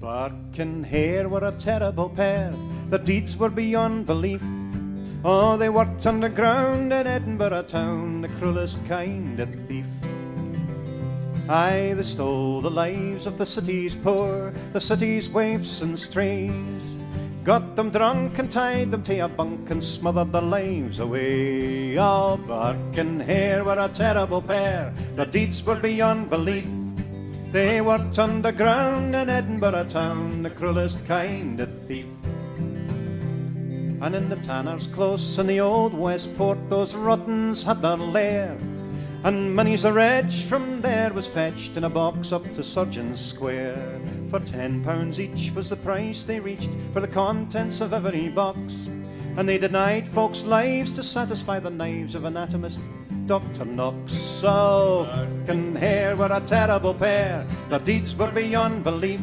Burke 0.00 0.58
and 0.58 0.84
Hare 0.84 1.28
were 1.28 1.46
a 1.46 1.52
terrible 1.52 2.08
pair. 2.08 2.52
Their 2.88 2.98
deeds 2.98 3.36
were 3.36 3.50
beyond 3.50 4.06
belief. 4.06 4.42
Oh, 5.24 5.56
they 5.56 5.68
worked 5.68 6.04
underground 6.04 6.92
in 6.92 7.06
Edinburgh 7.06 7.62
town, 7.68 8.20
the 8.20 8.28
cruelest 8.28 8.84
kind 8.88 9.38
of 9.38 9.54
thief. 9.68 9.86
Aye, 11.48 11.94
they 11.96 12.02
stole 12.02 12.60
the 12.60 12.70
lives 12.70 13.26
of 13.26 13.38
the 13.38 13.46
city's 13.46 13.94
poor, 13.94 14.52
the 14.72 14.80
city's 14.80 15.28
waifs 15.28 15.82
and 15.82 15.96
strays. 15.96 16.82
Got 17.44 17.74
them 17.74 17.90
drunk 17.90 18.38
and 18.38 18.48
tied 18.48 18.92
them 18.92 19.02
to 19.02 19.18
a 19.18 19.28
bunk 19.28 19.68
and 19.70 19.82
smothered 19.82 20.32
their 20.32 20.42
lives 20.42 21.00
away. 21.00 21.98
Oh, 21.98 22.36
Burke 22.36 22.98
and 22.98 23.20
Hare 23.20 23.64
were 23.64 23.80
a 23.80 23.88
terrible 23.88 24.40
pair, 24.40 24.94
their 25.16 25.26
deeds 25.26 25.64
were 25.64 25.80
beyond 25.80 26.30
belief. 26.30 26.68
They 27.50 27.80
worked 27.80 28.18
underground 28.18 29.16
in 29.16 29.28
Edinburgh 29.28 29.88
town, 29.88 30.44
the 30.44 30.50
cruelest 30.50 31.04
kind 31.06 31.60
of 31.60 31.86
thief. 31.86 32.06
And 34.00 34.14
in 34.14 34.28
the 34.28 34.36
tanner's 34.36 34.86
close 34.86 35.38
in 35.38 35.48
the 35.48 35.60
old 35.60 35.94
Westport, 35.94 36.70
those 36.70 36.94
rottens 36.94 37.64
had 37.64 37.82
their 37.82 37.96
lair. 37.96 38.56
And 39.24 39.54
money's 39.54 39.84
a 39.84 39.92
wretch 39.92 40.42
from 40.42 40.80
there 40.80 41.12
was 41.12 41.28
fetched 41.28 41.76
in 41.76 41.84
a 41.84 41.88
box 41.88 42.32
up 42.32 42.42
to 42.54 42.62
Surgeon's 42.64 43.24
Square. 43.24 44.00
For 44.30 44.40
ten 44.40 44.82
pounds 44.82 45.20
each 45.20 45.52
was 45.54 45.70
the 45.70 45.76
price 45.76 46.24
they 46.24 46.40
reached 46.40 46.70
for 46.92 46.98
the 46.98 47.06
contents 47.06 47.80
of 47.80 47.92
every 47.92 48.30
box. 48.30 48.58
And 49.36 49.48
they 49.48 49.58
denied 49.58 50.08
folks' 50.08 50.42
lives 50.42 50.92
to 50.94 51.04
satisfy 51.04 51.60
the 51.60 51.70
knives 51.70 52.16
of 52.16 52.24
anatomist 52.24 52.80
Dr. 53.26 53.64
Knox. 53.64 54.12
So, 54.12 55.06
and 55.46 55.78
Hare 55.78 56.16
were 56.16 56.32
a 56.32 56.40
terrible 56.40 56.92
pair, 56.92 57.46
their 57.68 57.78
deeds 57.78 58.16
were 58.16 58.32
beyond 58.32 58.82
belief. 58.82 59.20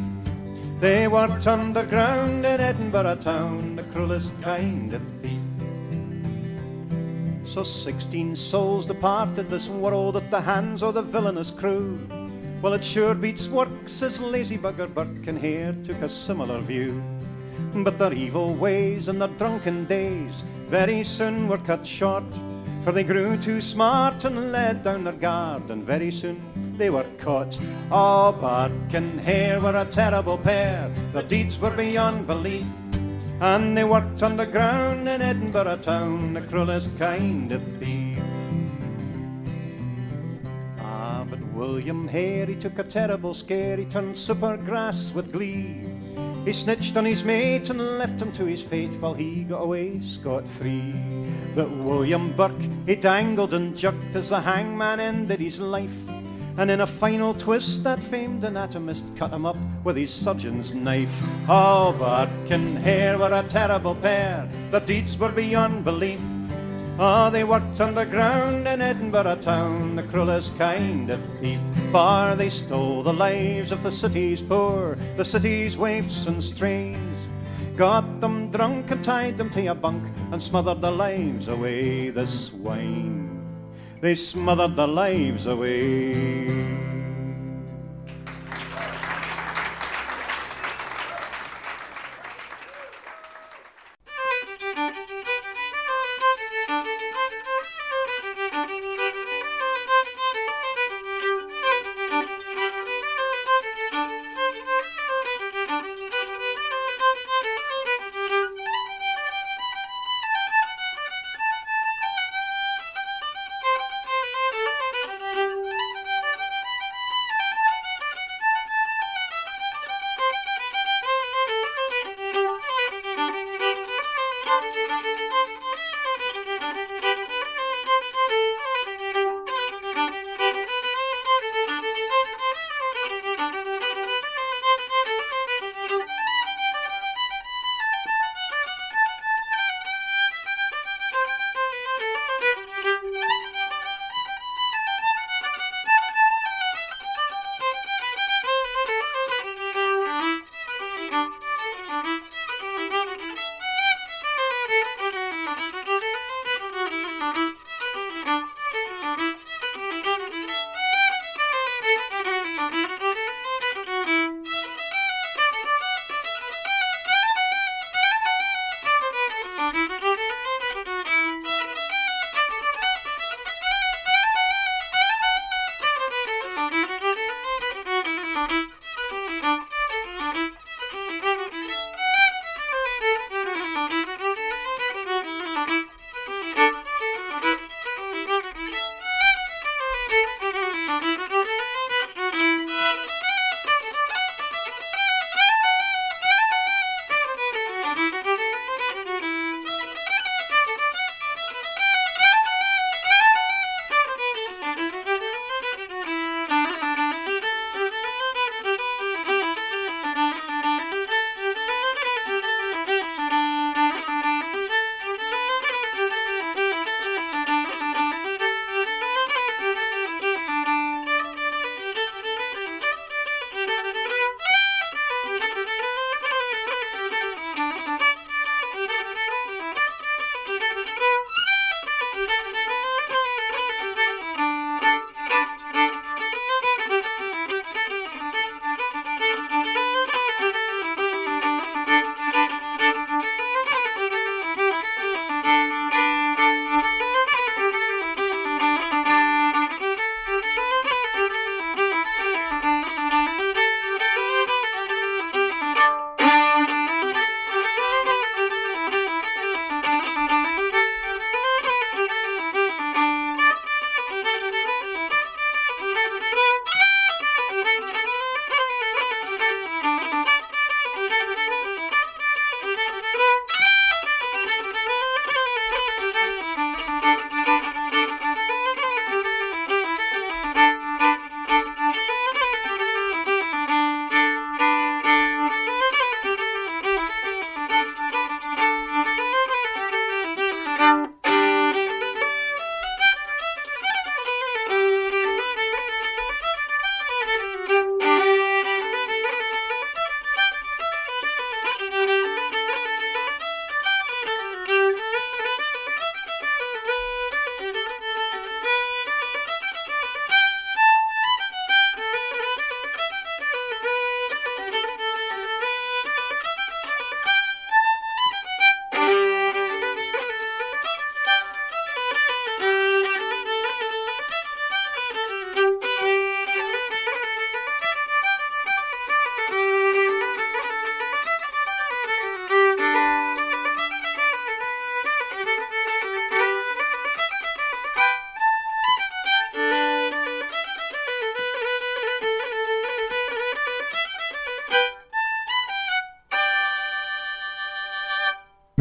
They 0.80 1.08
worked 1.08 1.46
underground 1.46 2.46
in 2.46 2.58
Edinburgh 2.58 3.16
town, 3.16 3.76
the 3.76 3.82
cruelest 3.82 4.40
kind 4.40 4.94
of 4.94 5.02
thief. 5.20 5.39
So 7.50 7.64
sixteen 7.64 8.36
souls 8.36 8.86
departed 8.86 9.50
this 9.50 9.68
world 9.68 10.16
at 10.16 10.30
the 10.30 10.40
hands 10.40 10.84
of 10.84 10.94
the 10.94 11.02
villainous 11.02 11.50
crew. 11.50 11.98
Well, 12.62 12.74
it 12.74 12.84
sure 12.84 13.12
beats 13.12 13.48
work, 13.48 13.68
says 13.86 14.20
lazy 14.20 14.56
bugger 14.56 14.86
Burke, 14.86 15.26
and 15.26 15.36
Hare 15.36 15.72
took 15.82 16.00
a 16.00 16.08
similar 16.08 16.60
view. 16.60 17.02
But 17.74 17.98
their 17.98 18.12
evil 18.12 18.54
ways 18.54 19.08
and 19.08 19.20
their 19.20 19.36
drunken 19.36 19.86
days 19.86 20.44
very 20.68 21.02
soon 21.02 21.48
were 21.48 21.58
cut 21.58 21.84
short, 21.84 22.22
for 22.84 22.92
they 22.92 23.02
grew 23.02 23.36
too 23.36 23.60
smart 23.60 24.24
and 24.24 24.52
led 24.52 24.84
down 24.84 25.02
their 25.02 25.12
guard, 25.12 25.68
and 25.70 25.82
very 25.82 26.12
soon 26.12 26.40
they 26.78 26.88
were 26.88 27.06
caught. 27.18 27.58
Oh, 27.90 28.30
Burke 28.30 28.94
and 28.94 29.18
Hare 29.22 29.58
were 29.60 29.74
a 29.74 29.86
terrible 29.86 30.38
pair, 30.38 30.88
their 31.12 31.24
deeds 31.24 31.58
were 31.58 31.76
beyond 31.76 32.28
belief. 32.28 32.64
And 33.40 33.74
they 33.74 33.84
worked 33.84 34.22
underground 34.22 35.08
in 35.08 35.22
Edinburgh 35.22 35.78
town, 35.78 36.34
the 36.34 36.42
cruelest 36.42 36.98
kind 36.98 37.50
of 37.50 37.62
thief. 37.78 38.18
Ah, 40.78 41.24
but 41.28 41.42
William 41.54 42.06
Hare, 42.06 42.44
he 42.44 42.54
took 42.54 42.78
a 42.78 42.84
terrible 42.84 43.32
scare, 43.32 43.78
he 43.78 43.86
turned 43.86 44.18
super 44.18 44.58
grass 44.58 45.14
with 45.14 45.32
glee. 45.32 45.86
He 46.44 46.52
snitched 46.52 46.98
on 46.98 47.06
his 47.06 47.24
mate 47.24 47.70
and 47.70 47.80
left 47.98 48.20
him 48.20 48.30
to 48.32 48.44
his 48.44 48.60
fate 48.60 48.94
while 49.00 49.14
he 49.14 49.44
got 49.44 49.62
away 49.62 50.00
scot 50.02 50.46
free. 50.46 50.94
But 51.54 51.70
William 51.70 52.36
Burke, 52.36 52.68
he 52.84 52.94
dangled 52.94 53.54
and 53.54 53.74
jerked 53.74 54.16
as 54.16 54.28
the 54.28 54.40
hangman 54.40 55.00
ended 55.00 55.40
his 55.40 55.58
life. 55.60 55.96
And 56.60 56.70
in 56.70 56.82
a 56.82 56.86
final 56.86 57.32
twist, 57.32 57.84
that 57.84 57.98
famed 57.98 58.44
anatomist 58.44 59.16
cut 59.16 59.32
him 59.32 59.46
up 59.46 59.56
with 59.82 59.96
his 59.96 60.12
surgeon's 60.12 60.74
knife. 60.74 61.22
Oh, 61.48 61.96
Burke 61.98 62.50
and 62.50 62.76
Hare 62.76 63.16
were 63.16 63.32
a 63.32 63.42
terrible 63.48 63.94
pair, 63.94 64.46
their 64.70 64.80
deeds 64.80 65.16
were 65.16 65.32
beyond 65.32 65.84
belief. 65.84 66.20
Oh, 66.98 67.30
they 67.30 67.44
worked 67.44 67.80
underground 67.80 68.68
in 68.68 68.82
Edinburgh 68.82 69.38
town, 69.40 69.96
the 69.96 70.02
cruelest 70.02 70.58
kind 70.58 71.08
of 71.08 71.24
thief. 71.40 71.60
For 71.92 72.34
they 72.36 72.50
stole 72.50 73.02
the 73.02 73.14
lives 73.14 73.72
of 73.72 73.82
the 73.82 73.90
city's 73.90 74.42
poor, 74.42 74.98
the 75.16 75.24
city's 75.24 75.78
waifs 75.78 76.26
and 76.26 76.44
strays. 76.44 76.98
Got 77.74 78.20
them 78.20 78.50
drunk 78.50 78.90
and 78.90 79.02
tied 79.02 79.38
them 79.38 79.48
to 79.48 79.66
a 79.68 79.74
bunk 79.74 80.04
and 80.30 80.42
smothered 80.42 80.82
their 80.82 80.90
lives 80.90 81.48
away, 81.48 82.10
the 82.10 82.26
swine. 82.26 83.29
They 84.00 84.14
smothered 84.14 84.76
their 84.76 84.86
lives 84.86 85.46
away. 85.46 86.89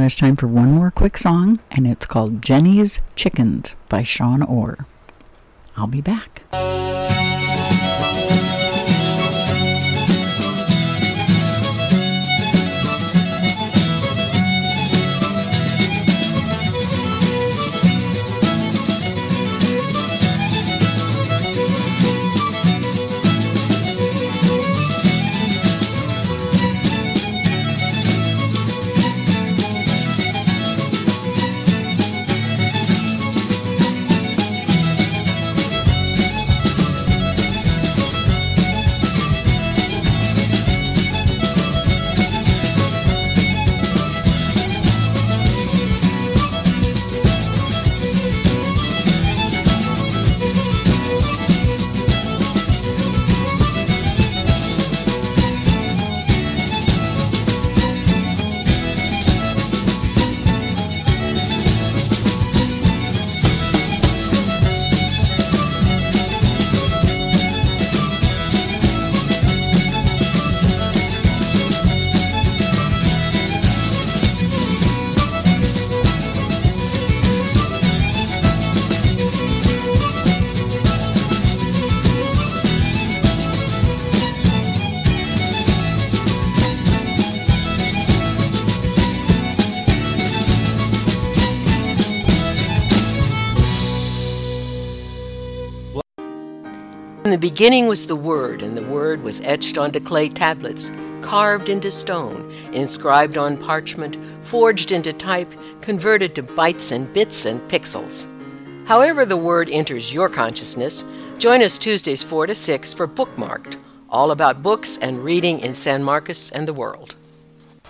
It's 0.09 0.15
time 0.15 0.37
for 0.37 0.47
one 0.47 0.71
more 0.71 0.89
quick 0.89 1.19
song, 1.19 1.59
and 1.69 1.85
it's 1.85 2.07
called 2.07 2.41
Jennie's 2.41 2.99
Chickens 3.15 3.75
by 3.89 4.01
Sean 4.01 4.41
Orr. 4.41 4.87
I'll 5.77 5.85
be 5.85 6.01
back. 6.01 6.38
Beginning 97.59 97.87
was 97.87 98.07
the 98.07 98.15
Word, 98.15 98.61
and 98.61 98.77
the 98.77 98.83
Word 98.83 99.21
was 99.21 99.41
etched 99.41 99.77
onto 99.77 99.99
clay 99.99 100.29
tablets, 100.29 100.93
carved 101.21 101.67
into 101.67 101.91
stone, 101.91 102.49
inscribed 102.71 103.37
on 103.37 103.57
parchment, 103.57 104.15
forged 104.45 104.93
into 104.93 105.11
type, 105.11 105.51
converted 105.81 106.33
to 106.35 106.41
bytes 106.41 106.93
and 106.93 107.11
bits 107.11 107.45
and 107.45 107.59
pixels. 107.69 108.29
However, 108.87 109.25
the 109.25 109.35
Word 109.35 109.69
enters 109.69 110.13
your 110.13 110.29
consciousness, 110.29 111.03
join 111.37 111.61
us 111.61 111.77
Tuesdays 111.77 112.23
4 112.23 112.47
to 112.47 112.55
6 112.55 112.93
for 112.93 113.09
Bookmarked, 113.09 113.75
all 114.09 114.31
about 114.31 114.63
books 114.63 114.97
and 114.97 115.21
reading 115.21 115.59
in 115.59 115.75
San 115.75 116.01
Marcos 116.01 116.49
and 116.51 116.65
the 116.65 116.71
world. 116.71 117.15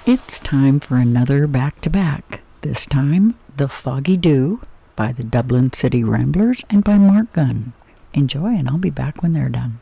It's 0.03 0.39
time 0.39 0.79
for 0.79 0.97
another 0.97 1.45
back 1.45 1.79
to 1.81 1.91
back. 1.91 2.41
This 2.61 2.87
time, 2.87 3.35
The 3.55 3.67
Foggy 3.67 4.17
Dew 4.17 4.61
by 4.95 5.11
the 5.11 5.23
Dublin 5.23 5.73
City 5.73 6.03
Ramblers 6.03 6.63
and 6.71 6.83
by 6.83 6.97
Marc 6.97 7.31
Gunn. 7.33 7.73
Enjoy, 8.13 8.47
and 8.47 8.67
I'll 8.67 8.77
be 8.77 8.89
back 8.89 9.21
when 9.21 9.33
they're 9.33 9.49
done. 9.49 9.79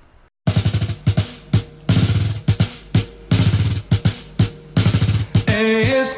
It's 5.50 6.16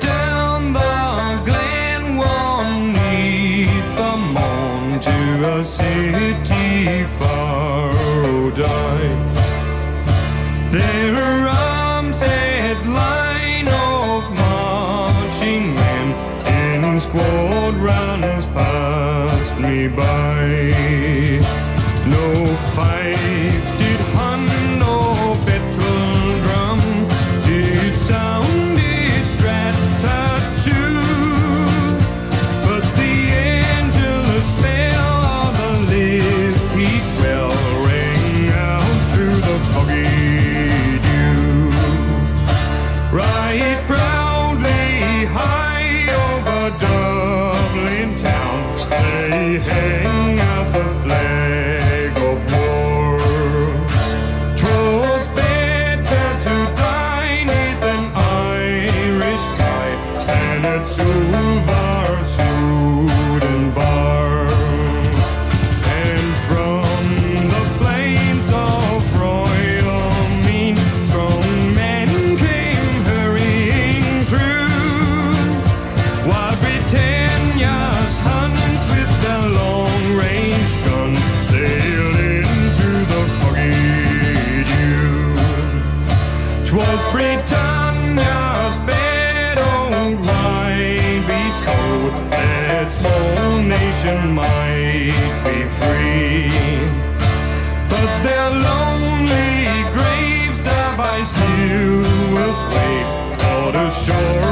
on 104.11 104.48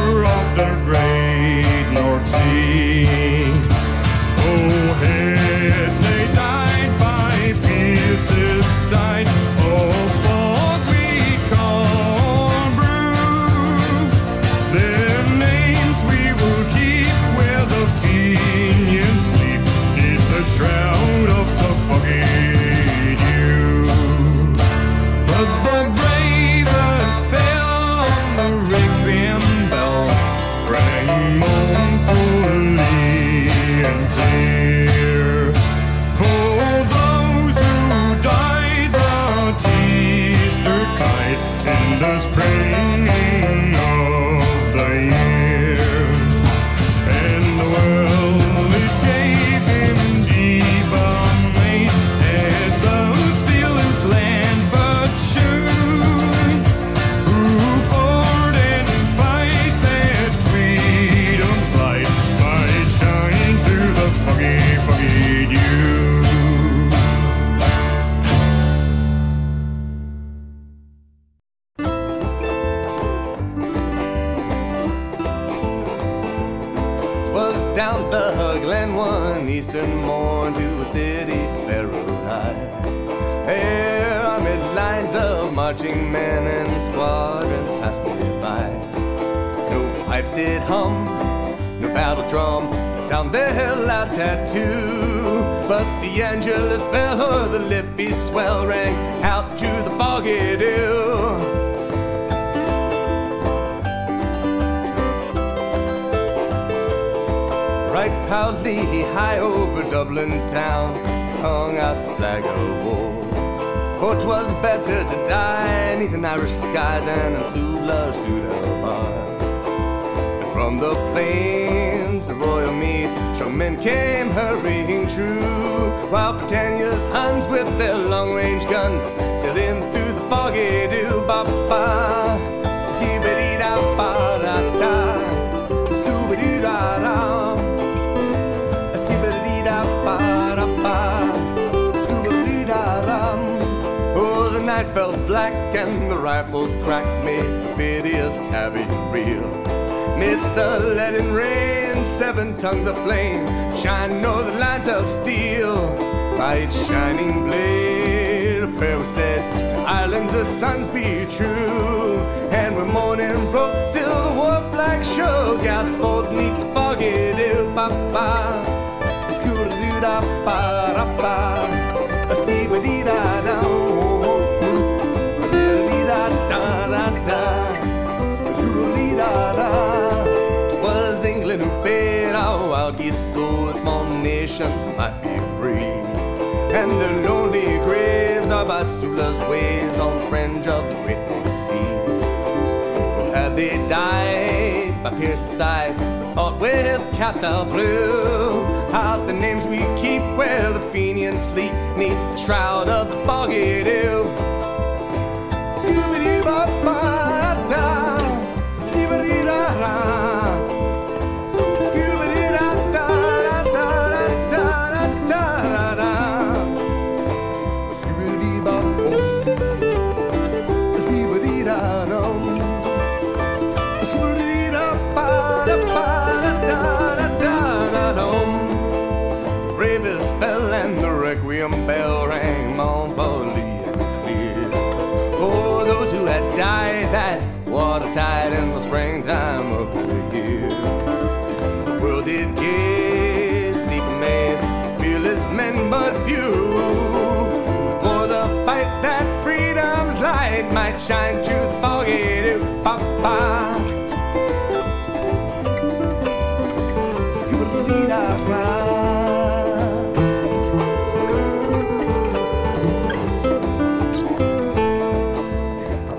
light 250.58 250.74
might 250.74 250.98
shine 250.98 251.44
through 251.44 251.56
the 251.56 251.82
foggy 251.82 252.42
dew. 252.42 252.60
Ba-ba. 252.84 253.76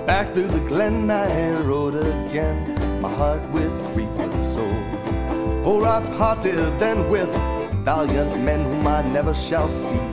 Back 0.05 0.33
through 0.33 0.47
the 0.47 0.59
glen 0.67 1.09
I 1.11 1.61
rode 1.61 1.95
again, 1.95 3.01
my 3.01 3.13
heart 3.13 3.41
with 3.49 3.71
grief 3.93 4.09
was 4.09 4.53
sore. 4.53 4.63
For 5.63 5.85
I've 5.85 6.17
parted 6.17 6.57
then 6.79 7.09
with 7.09 7.29
valiant 7.83 8.41
men 8.43 8.63
whom 8.63 8.87
I 8.87 9.01
never 9.01 9.33
shall 9.33 9.67
see 9.67 10.08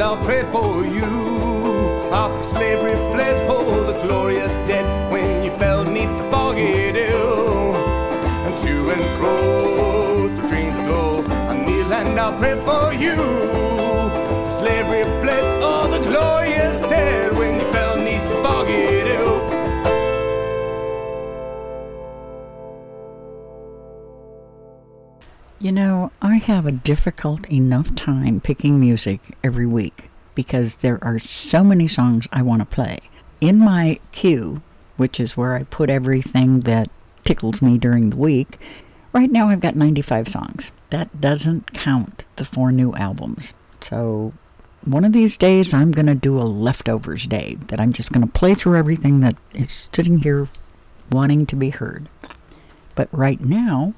and 0.00 0.08
I'll 0.08 0.24
pray 0.24 0.42
for 0.50 0.86
you. 0.86 1.04
After 2.10 2.44
slavery 2.44 2.94
fled, 3.12 3.36
oh, 3.50 3.84
the 3.84 3.92
glorious 4.06 4.54
dead, 4.66 5.12
when 5.12 5.44
you 5.44 5.50
fell 5.58 5.84
neath 5.84 6.08
the 6.16 6.24
foggy 6.30 6.92
dew. 6.92 7.74
And 8.46 8.56
to 8.62 8.90
and 8.94 9.18
fro 9.18 10.28
the 10.36 10.48
dreams 10.48 10.78
go, 10.88 11.22
I'll 11.48 11.66
kneel 11.66 11.92
and 11.92 12.18
I'll 12.18 12.38
pray 12.38 12.56
for 12.64 12.94
you. 12.94 13.16
Slavery 14.58 15.04
fled, 15.20 15.44
oh, 15.62 15.86
the 15.90 16.00
glorious 16.08 16.80
dead, 16.88 17.36
when 17.36 17.60
you 17.60 17.70
the. 17.72 17.90
You 25.62 25.72
know, 25.72 25.99
I 25.99 25.99
have 26.40 26.66
a 26.66 26.72
difficult 26.72 27.48
enough 27.50 27.94
time 27.94 28.40
picking 28.40 28.80
music 28.80 29.20
every 29.42 29.66
week 29.66 30.10
because 30.34 30.76
there 30.76 31.02
are 31.02 31.18
so 31.18 31.62
many 31.64 31.88
songs 31.88 32.26
I 32.32 32.42
want 32.42 32.60
to 32.60 32.66
play. 32.66 33.00
In 33.40 33.58
my 33.58 34.00
queue, 34.12 34.62
which 34.96 35.20
is 35.20 35.36
where 35.36 35.54
I 35.54 35.64
put 35.64 35.90
everything 35.90 36.60
that 36.60 36.90
tickles 37.24 37.62
me 37.62 37.78
during 37.78 38.10
the 38.10 38.16
week, 38.16 38.58
right 39.12 39.30
now 39.30 39.48
I've 39.48 39.60
got 39.60 39.76
95 39.76 40.28
songs. 40.28 40.72
That 40.90 41.20
doesn't 41.20 41.72
count 41.72 42.24
the 42.36 42.44
four 42.44 42.72
new 42.72 42.92
albums. 42.94 43.54
So 43.80 44.32
one 44.84 45.04
of 45.04 45.12
these 45.12 45.36
days 45.36 45.74
I'm 45.74 45.92
going 45.92 46.06
to 46.06 46.14
do 46.14 46.38
a 46.38 46.44
leftovers 46.44 47.26
day 47.26 47.58
that 47.68 47.80
I'm 47.80 47.92
just 47.92 48.12
going 48.12 48.26
to 48.26 48.32
play 48.32 48.54
through 48.54 48.76
everything 48.76 49.20
that 49.20 49.36
is 49.54 49.88
sitting 49.92 50.18
here 50.18 50.48
wanting 51.10 51.46
to 51.46 51.56
be 51.56 51.70
heard. 51.70 52.08
But 52.94 53.08
right 53.12 53.40
now, 53.40 53.94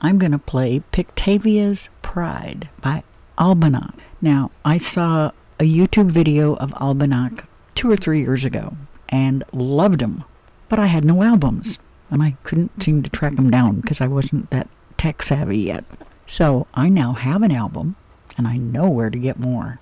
I'm 0.00 0.18
going 0.18 0.32
to 0.32 0.38
play 0.38 0.82
Pictavia's 0.92 1.88
Pride 2.02 2.68
by 2.80 3.02
Albannach. 3.38 3.94
Now, 4.20 4.50
I 4.64 4.76
saw 4.76 5.30
a 5.58 5.64
YouTube 5.64 6.10
video 6.10 6.54
of 6.56 6.70
Albannach 6.72 7.46
two 7.74 7.90
or 7.90 7.96
three 7.96 8.20
years 8.20 8.44
ago 8.44 8.76
and 9.08 9.44
loved 9.52 10.00
him, 10.02 10.24
but 10.68 10.78
I 10.78 10.86
had 10.86 11.04
no 11.04 11.22
albums 11.22 11.78
and 12.10 12.22
I 12.22 12.36
couldn't 12.42 12.82
seem 12.82 13.02
to 13.02 13.10
track 13.10 13.36
them 13.36 13.50
down 13.50 13.80
because 13.80 14.00
I 14.00 14.06
wasn't 14.06 14.50
that 14.50 14.68
tech 14.98 15.22
savvy 15.22 15.58
yet. 15.58 15.84
So 16.26 16.66
I 16.74 16.88
now 16.88 17.12
have 17.14 17.42
an 17.42 17.52
album 17.52 17.96
and 18.36 18.46
I 18.46 18.56
know 18.56 18.88
where 18.88 19.10
to 19.10 19.18
get 19.18 19.38
more. 19.38 19.80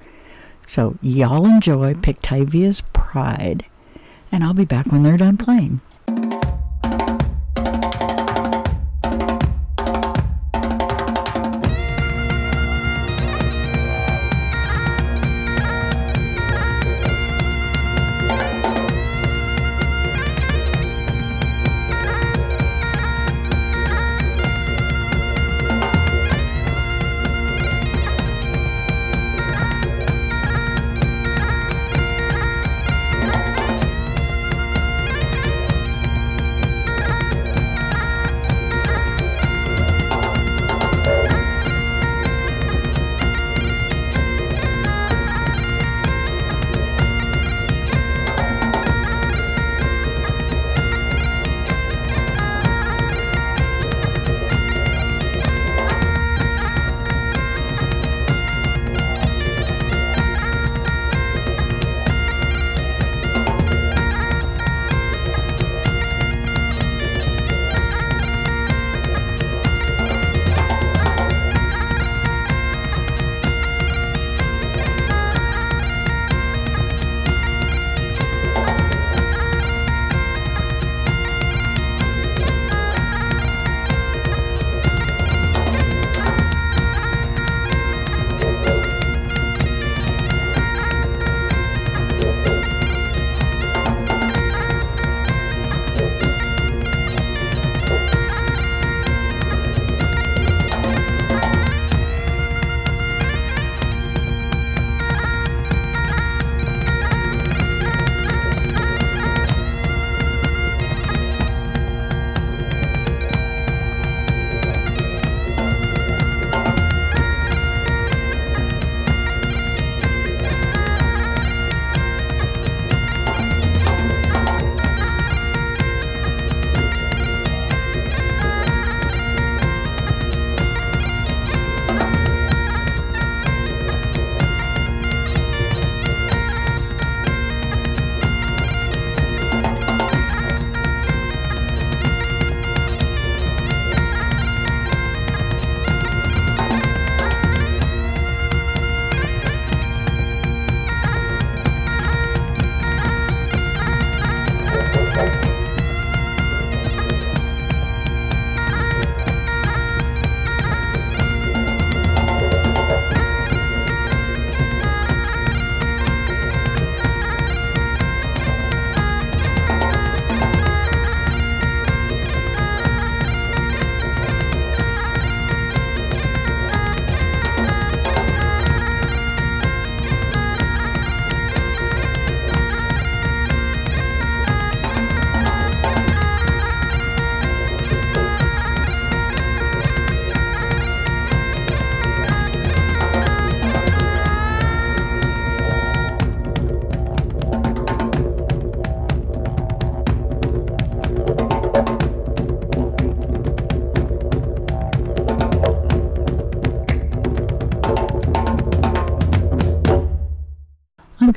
So 0.67 0.97
y'all 1.03 1.45
enjoy 1.45 1.95
Pictavia's 1.95 2.83
Pride 2.93 3.67
and 4.31 4.45
I'll 4.45 4.55
be 4.55 4.65
back 4.65 4.87
when 4.87 5.03
they're 5.03 5.17
done 5.17 5.37
playing. 5.37 5.81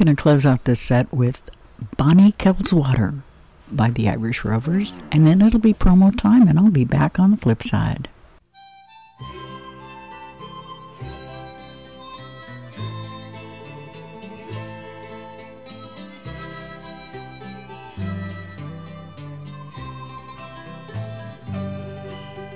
Going 0.07 0.15
to 0.15 0.23
close 0.23 0.45
out 0.45 0.63
this 0.63 0.79
set 0.79 1.13
with 1.13 1.41
Bonnie 1.97 2.31
Kellswater 2.39 3.23
by 3.69 3.89
the 3.89 4.07
Irish 4.07 4.45
Rovers, 4.45 5.03
and 5.11 5.27
then 5.27 5.41
it'll 5.41 5.59
be 5.59 5.73
promo 5.73 6.17
time, 6.17 6.47
and 6.47 6.57
I'll 6.57 6.69
be 6.69 6.85
back 6.85 7.19
on 7.19 7.31
the 7.31 7.35
flip 7.35 7.61
side. 7.61 8.07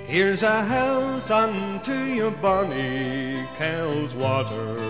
Here's 0.06 0.42
a 0.42 0.64
health 0.64 1.30
unto 1.30 1.92
you, 1.92 2.30
Bonnie 2.40 3.46
Kellswater. 3.58 4.81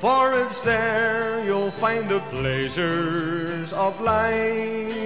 For 0.00 0.32
it's 0.32 0.62
there 0.62 1.44
you'll 1.44 1.70
find 1.70 2.08
the 2.08 2.20
pleasures 2.32 3.70
of 3.74 4.00
life. 4.00 4.96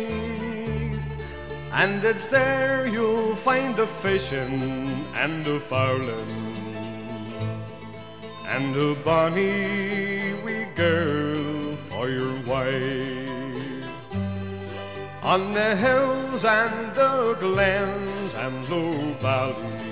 And 1.72 2.04
it's 2.04 2.28
there 2.28 2.86
you'll 2.86 3.34
find 3.34 3.74
the 3.74 3.88
fishing 3.88 5.04
and 5.16 5.44
the 5.44 5.58
fowling. 5.58 6.30
And 8.46 8.76
a 8.76 8.94
bonny 9.02 10.32
wee 10.44 10.66
girl 10.76 11.74
for 11.90 12.08
your 12.08 12.36
wife. 12.46 13.90
On 15.24 15.52
the 15.54 15.74
hills 15.74 16.44
and 16.44 16.94
the 16.94 17.36
glens 17.40 18.34
and 18.34 18.68
low 18.68 18.94
valleys 19.18 19.83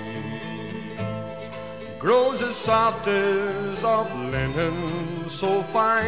grows 2.03 2.41
as 2.41 2.53
soft 2.57 3.07
as 3.07 3.81
of 3.85 4.13
linen 4.29 5.29
so 5.29 5.63
fine, 5.63 6.03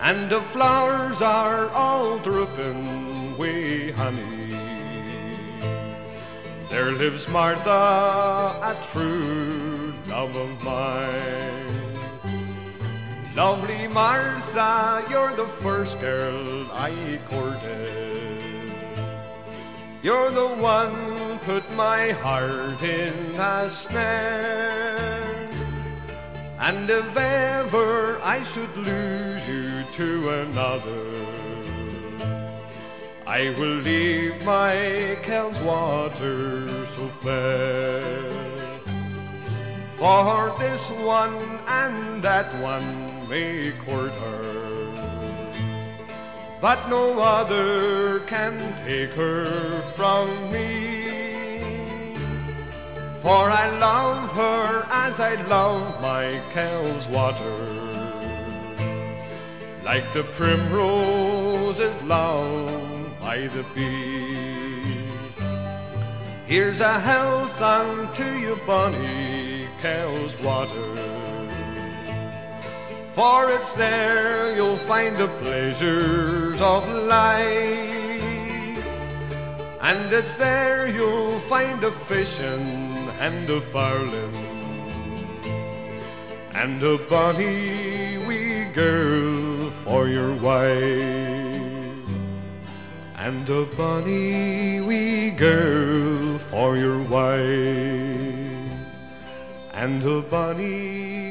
and 0.00 0.30
the 0.30 0.40
flowers 0.40 1.20
are 1.20 1.68
all 1.70 2.16
dripping 2.20 3.36
with 3.36 3.96
honey. 3.96 4.56
There 6.70 6.92
lives 6.92 7.28
Martha, 7.28 7.82
a 8.70 8.76
true 8.92 9.92
love 10.06 10.36
of 10.36 10.52
mine. 10.62 11.74
Lovely 13.34 13.88
Martha, 13.88 15.04
you're 15.10 15.34
the 15.34 15.50
first 15.58 16.00
girl 16.00 16.70
I 16.70 17.18
courted. 17.28 18.13
You're 20.04 20.30
the 20.32 20.48
one 20.60 20.92
who 20.92 21.38
put 21.48 21.64
my 21.76 22.10
heart 22.10 22.82
in 22.82 23.14
a 23.40 23.70
snare. 23.70 25.48
And 26.60 26.90
if 26.90 27.16
ever 27.16 28.20
I 28.22 28.42
should 28.42 28.76
lose 28.76 29.48
you 29.48 29.82
to 29.96 30.08
another, 30.42 31.06
I 33.26 33.54
will 33.56 33.80
leave 33.80 34.44
my 34.44 35.16
Kellswater 35.22 36.68
so 36.84 37.08
fair. 37.24 38.12
For 39.96 40.54
this 40.58 40.90
one 41.00 41.32
and 41.66 42.20
that 42.20 42.52
one 42.60 43.26
may 43.30 43.72
court 43.86 44.12
her, 44.12 44.63
but 46.64 46.88
no 46.88 47.20
other 47.20 48.20
can 48.20 48.56
take 48.86 49.10
her 49.10 49.44
from 49.96 50.26
me. 50.50 52.16
For 53.20 53.50
I 53.62 53.66
love 53.78 54.30
her 54.30 54.86
as 54.88 55.20
I 55.20 55.34
love 55.42 56.00
my 56.00 56.40
Kellswater, 56.54 57.60
like 59.84 60.10
the 60.14 60.22
primrose 60.38 61.80
is 61.80 62.02
loved 62.04 63.20
by 63.20 63.46
the 63.48 63.64
bee. 63.74 65.04
Here's 66.46 66.80
a 66.80 66.98
health 66.98 67.60
unto 67.60 68.24
you, 68.24 68.58
Bonnie 68.66 69.68
Kellswater. 69.82 71.23
For 73.14 73.48
it's 73.52 73.72
there 73.74 74.56
you'll 74.56 74.76
find 74.76 75.16
the 75.16 75.28
pleasures 75.28 76.60
of 76.60 76.82
life. 77.06 77.94
And 79.80 80.12
it's 80.12 80.34
there 80.34 80.88
you'll 80.88 81.38
find 81.38 81.80
the 81.80 81.92
fishing 81.92 82.66
and 83.20 83.46
the 83.46 83.60
fowling. 83.60 84.34
And 86.54 86.82
a 86.82 86.98
bonny 87.08 88.18
wee 88.26 88.64
girl 88.72 89.70
for 89.84 90.08
your 90.08 90.34
wife. 90.42 90.74
And 93.16 93.48
a 93.48 93.64
bonny 93.76 94.80
wee 94.80 95.30
girl 95.30 96.38
for 96.38 96.76
your 96.76 97.00
wife. 97.04 98.74
And 99.72 100.02
a 100.02 100.22
bonny 100.22 101.23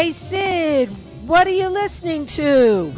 Hey, 0.00 0.12
Sid, 0.12 0.88
what 1.26 1.46
are 1.46 1.50
you 1.50 1.68
listening 1.68 2.24
to? 2.24 2.90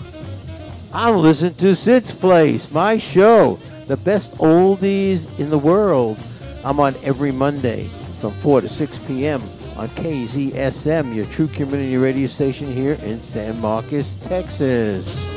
I'm 0.94 1.16
listening 1.16 1.54
to 1.54 1.74
Sid's 1.74 2.12
Place, 2.12 2.70
my 2.70 2.96
show, 2.96 3.58
the 3.88 3.96
best 3.96 4.30
oldies 4.34 5.40
in 5.40 5.50
the 5.50 5.58
world. 5.58 6.16
I'm 6.64 6.78
on 6.78 6.94
every 7.02 7.32
Monday 7.32 7.86
from 8.20 8.30
4 8.30 8.60
to 8.60 8.68
6 8.68 8.98
p.m. 9.08 9.42
on 9.76 9.88
KZSM, 9.88 11.12
your 11.12 11.26
true 11.26 11.48
community 11.48 11.96
radio 11.96 12.28
station 12.28 12.70
here 12.70 12.96
in 13.02 13.18
San 13.18 13.60
Marcos, 13.60 14.20
Texas. 14.20 15.31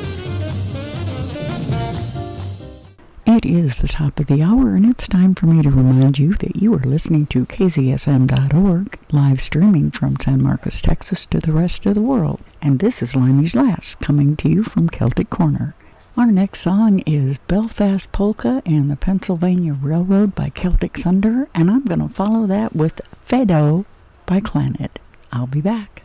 It 3.36 3.44
is 3.44 3.82
the 3.82 3.88
top 3.88 4.18
of 4.18 4.28
the 4.28 4.42
hour, 4.42 4.74
and 4.76 4.86
it's 4.86 5.06
time 5.06 5.34
for 5.34 5.44
me 5.44 5.60
to 5.60 5.68
remind 5.68 6.18
you 6.18 6.32
that 6.36 6.56
you 6.56 6.72
are 6.72 6.78
listening 6.78 7.26
to 7.26 7.44
KZSM.org, 7.44 8.98
live 9.12 9.42
streaming 9.42 9.90
from 9.90 10.16
San 10.18 10.42
Marcos, 10.42 10.80
Texas 10.80 11.26
to 11.26 11.38
the 11.38 11.52
rest 11.52 11.84
of 11.84 11.92
the 11.92 12.00
world. 12.00 12.40
And 12.62 12.78
this 12.78 13.02
is 13.02 13.14
Limey's 13.14 13.54
Last, 13.54 14.00
coming 14.00 14.36
to 14.36 14.48
you 14.48 14.62
from 14.62 14.88
Celtic 14.88 15.28
Corner. 15.28 15.74
Our 16.16 16.32
next 16.32 16.60
song 16.60 17.00
is 17.00 17.36
Belfast 17.36 18.10
Polka 18.10 18.62
and 18.64 18.90
the 18.90 18.96
Pennsylvania 18.96 19.74
Railroad 19.74 20.34
by 20.34 20.48
Celtic 20.48 20.96
Thunder, 20.96 21.50
and 21.54 21.70
I'm 21.70 21.84
going 21.84 22.00
to 22.00 22.08
follow 22.08 22.46
that 22.46 22.74
with 22.74 23.02
Fado 23.28 23.84
by 24.24 24.40
Clannad. 24.40 24.92
I'll 25.30 25.46
be 25.46 25.60
back. 25.60 26.04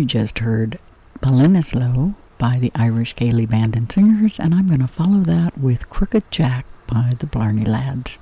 You 0.00 0.06
just 0.06 0.38
heard 0.38 0.78
Ballinasloe 1.20 2.14
by 2.38 2.58
the 2.58 2.72
Irish 2.74 3.14
Ceili 3.16 3.46
Band 3.46 3.76
and 3.76 3.92
Singers, 3.92 4.38
and 4.38 4.54
I'm 4.54 4.68
going 4.68 4.80
to 4.80 4.88
follow 4.88 5.20
that 5.24 5.58
with 5.58 5.90
Crooked 5.90 6.22
Jack 6.30 6.64
by 6.86 7.16
the 7.18 7.26
Blarney 7.26 7.66
Lads. 7.66 8.16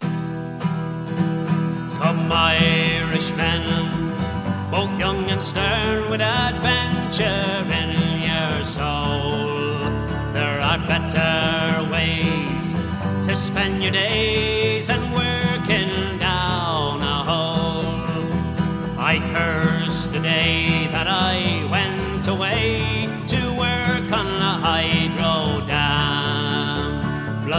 Come, 0.00 2.30
Irishmen, 2.30 3.64
both 4.70 4.96
young 4.96 5.28
and 5.28 5.44
stern, 5.44 6.08
with 6.08 6.20
adventure 6.20 7.24
in 7.82 8.22
your 8.22 8.62
soul. 8.62 9.80
There 10.32 10.60
are 10.60 10.78
better 10.86 11.90
ways 11.90 12.76
to 13.26 13.34
spend 13.34 13.82
your 13.82 13.90
days 13.90 14.43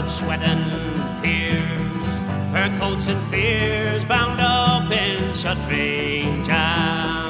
Sweat, 0.07 0.41
and 0.43 1.23
tears, 1.23 2.07
her 2.53 2.69
coats 2.79 3.07
and 3.07 3.19
fears 3.31 4.05
bound 4.05 4.39
up 4.39 4.91
in 4.91 5.33
shuttering 5.33 6.43
jam. 6.45 7.25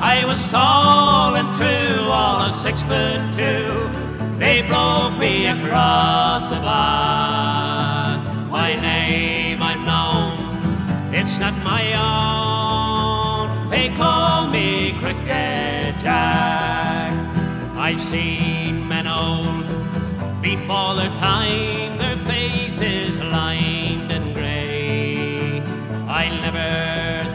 I 0.00 0.24
was 0.26 0.46
tall 0.48 1.36
and 1.36 1.48
true, 1.56 2.10
all 2.10 2.40
of 2.40 2.54
six 2.54 2.82
foot 2.82 3.22
two. 3.36 3.88
They 4.38 4.62
broke 4.62 5.16
me 5.16 5.46
across 5.46 6.50
the 6.50 6.56
back. 6.56 8.20
My 8.50 8.74
name 8.74 9.62
I'm 9.62 9.84
known, 9.84 11.14
it's 11.14 11.38
not 11.38 11.54
my 11.62 11.84
own. 11.94 13.70
They 13.70 13.90
call 13.96 14.48
me 14.48 14.96
Crooked 14.98 16.00
Jack. 16.00 17.12
I've 17.76 18.00
seen 18.00 18.88
men 18.88 19.06
old 19.06 19.62
before 20.42 20.96
their 20.96 21.08
time, 21.20 21.71
lined 23.32 24.12
and 24.12 24.34
grey. 24.34 25.62
I 26.06 26.28
never 26.44 26.70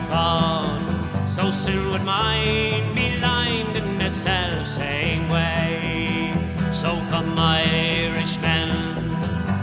thought 0.10 1.26
so 1.28 1.50
soon 1.50 1.92
would 1.92 2.06
mine 2.06 2.94
be 2.94 3.18
lined 3.20 3.76
in 3.76 3.98
the 3.98 4.12
self 4.12 4.68
same 4.68 5.28
way. 5.28 6.34
So 6.72 6.90
come, 7.10 7.38
Irishmen, 7.38 8.70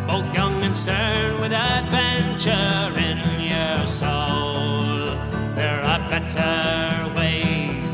both 0.08 0.28
young 0.34 0.60
and 0.62 0.76
stern, 0.76 1.40
with 1.40 1.52
adventure 1.52 2.90
in 3.08 3.18
your 3.52 3.86
soul. 3.86 5.14
There 5.54 5.80
are 5.92 6.02
better 6.10 7.14
ways 7.16 7.92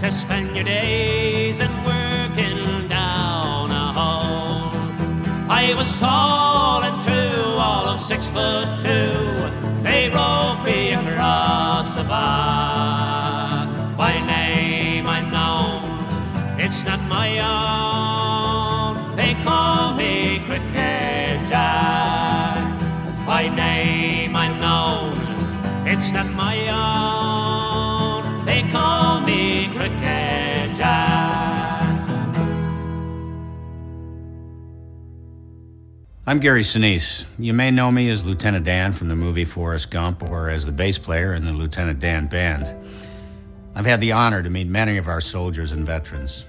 to 0.00 0.10
spend 0.10 0.56
your 0.56 0.64
days 0.64 1.58
than 1.58 1.74
working 1.84 2.88
down 2.88 3.70
a 3.70 3.86
hole. 3.98 4.72
I 5.50 5.74
was 5.76 6.00
tall 6.00 6.41
six 8.02 8.28
foot 8.28 8.66
two. 8.80 9.14
They 9.82 10.10
rode 10.10 10.60
me 10.64 10.92
across 10.92 11.94
the 11.94 12.02
back. 12.02 13.68
By 13.96 14.14
name 14.26 15.06
I'm 15.06 15.30
known, 15.30 16.58
it's 16.58 16.84
not 16.84 17.00
my 17.08 17.28
own. 17.38 19.16
They 19.16 19.34
call 19.44 19.94
me 19.94 20.42
Crooked 20.46 21.46
Jack. 21.48 22.58
By 23.24 23.48
name 23.54 24.34
I'm 24.34 24.58
known, 24.58 25.16
it's 25.86 26.10
not 26.12 26.26
my 26.34 26.56
own. 26.68 27.01
I'm 36.32 36.40
Gary 36.40 36.62
Sinise. 36.62 37.26
You 37.38 37.52
may 37.52 37.70
know 37.70 37.92
me 37.92 38.08
as 38.08 38.24
Lieutenant 38.24 38.64
Dan 38.64 38.92
from 38.92 39.08
the 39.08 39.14
movie 39.14 39.44
Forrest 39.44 39.90
Gump 39.90 40.22
or 40.30 40.48
as 40.48 40.64
the 40.64 40.72
bass 40.72 40.96
player 40.96 41.34
in 41.34 41.44
the 41.44 41.52
Lieutenant 41.52 41.98
Dan 41.98 42.26
Band. 42.26 42.74
I've 43.74 43.84
had 43.84 44.00
the 44.00 44.12
honor 44.12 44.42
to 44.42 44.48
meet 44.48 44.66
many 44.66 44.96
of 44.96 45.08
our 45.08 45.20
soldiers 45.20 45.72
and 45.72 45.84
veterans. 45.84 46.46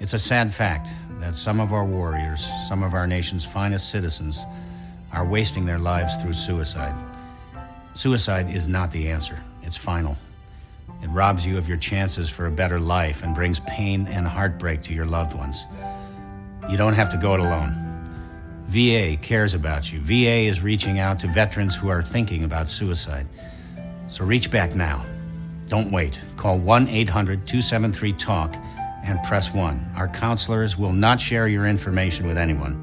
It's 0.00 0.14
a 0.14 0.18
sad 0.18 0.52
fact 0.52 0.88
that 1.20 1.36
some 1.36 1.60
of 1.60 1.72
our 1.72 1.84
warriors, 1.84 2.44
some 2.66 2.82
of 2.82 2.92
our 2.92 3.06
nation's 3.06 3.44
finest 3.44 3.88
citizens, 3.88 4.44
are 5.12 5.24
wasting 5.24 5.64
their 5.64 5.78
lives 5.78 6.16
through 6.16 6.32
suicide. 6.32 6.96
Suicide 7.92 8.50
is 8.50 8.66
not 8.66 8.90
the 8.90 9.08
answer, 9.08 9.40
it's 9.62 9.76
final. 9.76 10.16
It 11.04 11.08
robs 11.10 11.46
you 11.46 11.56
of 11.56 11.68
your 11.68 11.78
chances 11.78 12.28
for 12.28 12.46
a 12.46 12.50
better 12.50 12.80
life 12.80 13.22
and 13.22 13.32
brings 13.32 13.60
pain 13.60 14.08
and 14.08 14.26
heartbreak 14.26 14.80
to 14.82 14.92
your 14.92 15.06
loved 15.06 15.36
ones. 15.36 15.66
You 16.68 16.76
don't 16.76 16.94
have 16.94 17.10
to 17.10 17.16
go 17.16 17.34
it 17.34 17.38
alone. 17.38 17.85
VA 18.68 19.16
cares 19.16 19.54
about 19.54 19.92
you. 19.92 20.00
VA 20.00 20.48
is 20.48 20.60
reaching 20.60 20.98
out 20.98 21.18
to 21.20 21.28
veterans 21.28 21.74
who 21.74 21.88
are 21.88 22.02
thinking 22.02 22.44
about 22.44 22.68
suicide. 22.68 23.28
So 24.08 24.24
reach 24.24 24.50
back 24.50 24.74
now. 24.74 25.04
Don't 25.66 25.90
wait. 25.92 26.20
Call 26.36 26.58
1 26.58 26.88
800 26.88 27.46
273 27.46 28.12
TALK 28.12 28.54
and 29.04 29.22
press 29.22 29.54
1. 29.54 29.92
Our 29.96 30.08
counselors 30.08 30.76
will 30.76 30.92
not 30.92 31.20
share 31.20 31.48
your 31.48 31.66
information 31.66 32.26
with 32.26 32.36
anyone. 32.36 32.82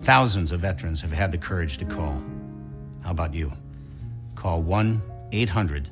Thousands 0.00 0.52
of 0.52 0.60
veterans 0.60 1.00
have 1.00 1.12
had 1.12 1.32
the 1.32 1.38
courage 1.38 1.78
to 1.78 1.84
call. 1.84 2.22
How 3.02 3.10
about 3.12 3.34
you? 3.34 3.52
Call 4.34 4.62
1 4.62 5.02
800 5.32 5.84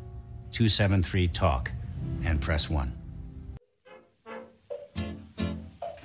273 0.51 1.28
TALK 1.28 1.70
and 2.24 2.40
press 2.40 2.69
1. 2.69 3.02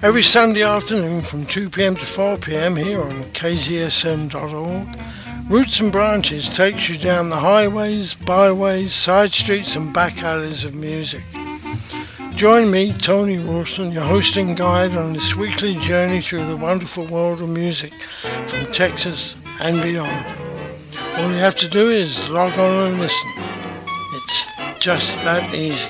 Every 0.03 0.21
Sunday 0.21 0.61
afternoon 0.61 1.23
from 1.23 1.47
2 1.47 1.71
pm 1.71 1.95
to 1.95 2.05
4 2.05 2.37
pm 2.37 2.75
here 2.75 3.01
on 3.01 3.13
kzsm.org, 3.33 4.87
Roots 5.49 5.79
and 5.79 5.91
Branches 5.91 6.55
takes 6.55 6.87
you 6.87 6.99
down 6.99 7.29
the 7.29 7.37
highways, 7.37 8.13
byways, 8.13 8.93
side 8.93 9.33
streets, 9.33 9.75
and 9.75 9.91
back 9.91 10.21
alleys 10.21 10.63
of 10.63 10.75
music. 10.75 11.23
Join 12.35 12.69
me, 12.69 12.93
Tony 12.93 13.39
Rawson, 13.39 13.91
your 13.91 14.03
hosting 14.03 14.53
guide 14.53 14.91
on 14.95 15.13
this 15.13 15.35
weekly 15.35 15.73
journey 15.77 16.21
through 16.21 16.45
the 16.45 16.57
wonderful 16.57 17.07
world 17.07 17.41
of 17.41 17.49
music 17.49 17.91
from 18.45 18.71
Texas 18.71 19.35
and 19.61 19.81
beyond. 19.81 20.25
All 21.15 21.31
you 21.31 21.37
have 21.37 21.55
to 21.55 21.67
do 21.67 21.89
is 21.89 22.29
log 22.29 22.53
on 22.59 22.91
and 22.91 22.99
listen. 22.99 23.31
It's 24.13 24.51
just 24.79 25.23
that 25.23 25.55
easy. 25.55 25.89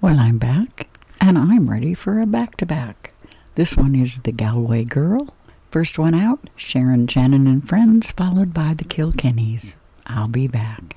Well, 0.00 0.18
I'm 0.18 0.38
back, 0.38 0.89
and 1.20 1.36
I'm 1.38 1.68
ready 1.68 1.94
for 1.94 2.20
a 2.20 2.26
back 2.26 2.56
to 2.56 2.66
back. 2.66 3.12
This 3.54 3.76
one 3.76 3.94
is 3.94 4.20
The 4.20 4.32
Galway 4.32 4.84
Girl. 4.84 5.34
First 5.70 5.98
one 5.98 6.14
out, 6.14 6.50
Sharon 6.56 7.06
Shannon 7.06 7.46
and 7.46 7.68
Friends, 7.68 8.10
followed 8.10 8.54
by 8.54 8.74
The 8.74 8.84
Kilkennys. 8.84 9.76
I'll 10.06 10.28
be 10.28 10.46
back. 10.46 10.96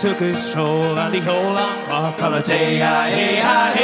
took 0.00 0.20
a 0.20 0.32
stroll 0.32 0.96
on 0.96 1.10
the 1.10 1.18
old 1.18 1.56
park, 1.56 2.20
walk 2.20 2.32
a 2.32 2.40
day. 2.40 2.80
I, 2.80 3.10
I, 3.10 3.74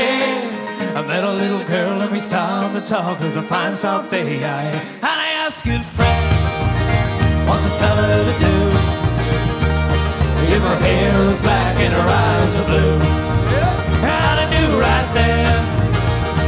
I, 0.94 0.98
I 1.00 1.06
met 1.08 1.24
a 1.24 1.32
little 1.32 1.64
girl 1.64 2.00
and 2.02 2.12
we 2.12 2.20
started 2.20 2.80
to 2.80 2.88
talk. 2.88 3.20
It 3.20 3.24
was 3.24 3.34
a 3.34 3.42
fine 3.42 3.74
soft 3.74 4.12
day. 4.12 4.44
I, 4.44 4.62
and 4.62 5.04
I 5.04 5.28
asked 5.42 5.64
good 5.64 5.82
friend, 5.82 7.48
what's 7.48 7.66
a 7.66 7.70
fella 7.80 8.06
to 8.30 8.38
do? 8.38 8.54
If 10.54 10.62
her 10.62 10.76
hair 10.86 11.20
is 11.24 11.42
black 11.42 11.76
and 11.80 11.92
her 11.92 12.06
eyes 12.06 12.56
are 12.60 12.66
blue. 12.66 12.94
And 14.06 14.38
I 14.38 14.46
knew 14.52 14.78
right 14.78 15.10
then 15.14 15.64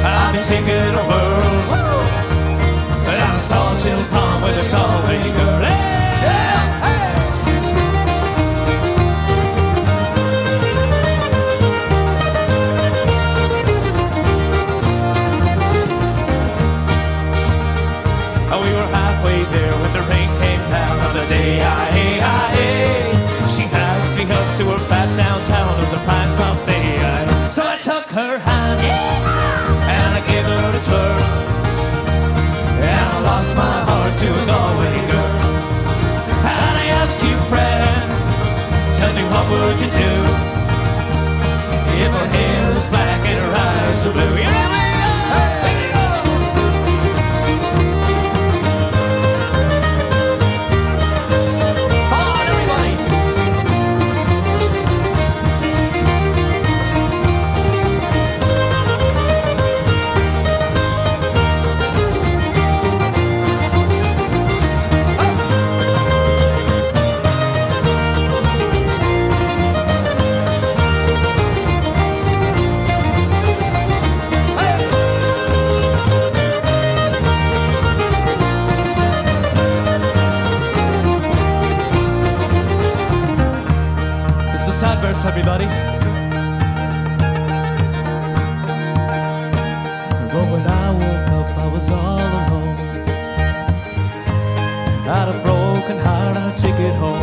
I'd 0.06 0.32
be 0.32 0.42
taking 0.44 0.94
a 0.94 1.04
whirl. 1.10 2.06
But 3.04 3.18
I 3.18 3.36
saw 3.38 3.76
till 3.78 4.04
prom. 4.10 4.25
to 34.26 34.32
a 34.42 34.46
Galway 34.46 34.98
girl. 35.10 35.40
And 36.50 36.74
I 36.82 36.86
asked 37.00 37.22
you, 37.22 37.36
friend, 37.50 38.08
tell 38.98 39.12
me 39.14 39.22
what 39.32 39.46
would 39.50 39.78
you 39.80 39.90
do 40.04 40.14
if 42.02 42.10
her 42.18 42.28
hair 42.34 42.74
was 42.74 42.88
black 42.88 43.20
and 43.30 43.38
her 43.44 43.54
eyes 43.54 44.04
were 44.04 44.12
blue? 44.12 44.36
Yeah! 44.38 44.75
Everybody. 85.26 85.66
But 90.32 90.46
when 90.52 90.64
I 90.66 90.86
woke 91.02 91.30
up, 91.38 91.58
I 91.58 91.66
was 91.66 91.88
all 91.88 92.18
alone. 92.18 92.76
Had 95.04 95.28
a 95.28 95.38
broken 95.42 95.98
heart 95.98 96.36
and 96.36 96.52
a 96.52 96.56
ticket 96.56 96.94
home. 96.94 97.22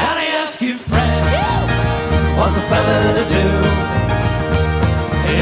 And 0.00 0.16
I 0.20 0.26
ask 0.42 0.60
you, 0.60 0.74
friend, 0.76 1.24
what's 2.36 2.56
a 2.58 2.64
fella 2.70 2.98
to 3.18 3.24
do 3.38 3.48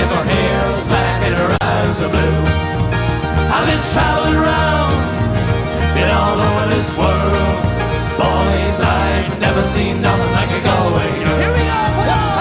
if 0.01 0.09
her 0.15 0.25
hair 0.33 0.73
is 0.73 0.87
black 0.87 1.23
and 1.27 1.35
her 1.43 1.57
eyes 1.63 2.01
are 2.01 2.09
blue? 2.09 2.39
I've 3.55 3.67
been 3.67 3.83
traveling 3.93 4.37
around, 4.43 4.95
been 5.95 6.11
all 6.11 6.39
over 6.41 6.75
this 6.75 6.97
world. 6.97 7.72
Boys, 8.19 8.81
I've 8.81 9.39
never 9.41 9.63
seen 9.63 10.01
nothing 10.01 10.33
like 10.33 10.51
a 10.51 10.61
Galway 10.65 11.11
girl. 11.25 11.39
Here 11.39 11.53
we 11.53 11.65
go! 11.65 12.32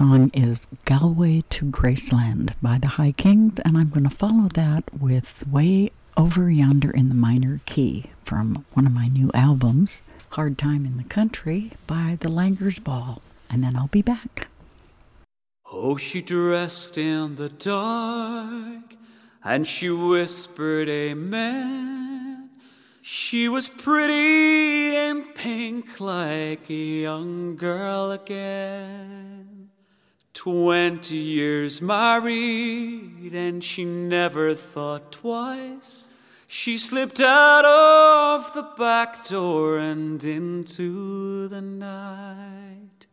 Song 0.00 0.30
is 0.32 0.66
Galway 0.86 1.42
to 1.50 1.66
Graceland 1.66 2.54
by 2.62 2.78
the 2.78 2.86
High 2.96 3.12
Kings, 3.12 3.60
and 3.66 3.76
I'm 3.76 3.90
going 3.90 4.08
to 4.08 4.16
follow 4.16 4.48
that 4.54 4.84
with 4.98 5.46
Way 5.46 5.90
Over 6.16 6.50
Yonder 6.50 6.90
in 6.90 7.10
the 7.10 7.14
Minor 7.14 7.60
Key 7.66 8.04
from 8.24 8.64
one 8.72 8.86
of 8.86 8.94
my 8.94 9.08
new 9.08 9.30
albums, 9.34 10.00
Hard 10.30 10.56
Time 10.56 10.86
in 10.86 10.96
the 10.96 11.04
Country 11.04 11.72
by 11.86 12.16
the 12.18 12.30
Langer's 12.30 12.78
Ball. 12.78 13.20
And 13.50 13.62
then 13.62 13.76
I'll 13.76 13.88
be 13.88 14.00
back. 14.00 14.48
Oh, 15.70 15.98
she 15.98 16.22
dressed 16.22 16.96
in 16.96 17.36
the 17.36 17.50
dark 17.50 18.94
and 19.44 19.66
she 19.66 19.90
whispered, 19.90 20.88
Amen. 20.88 22.48
She 23.02 23.50
was 23.50 23.68
pretty 23.68 24.96
and 24.96 25.34
pink 25.34 26.00
like 26.00 26.70
a 26.70 27.02
young 27.02 27.54
girl 27.56 28.12
again. 28.12 29.29
Twenty 30.40 31.16
years 31.16 31.82
married 31.82 33.34
and 33.34 33.62
she 33.62 33.84
never 33.84 34.54
thought 34.54 35.12
twice. 35.12 36.08
She 36.48 36.78
slipped 36.78 37.20
out 37.20 37.66
of 37.66 38.54
the 38.54 38.62
back 38.78 39.28
door 39.28 39.76
and 39.76 40.24
into 40.24 41.46
the 41.48 41.60
night. 41.60 43.06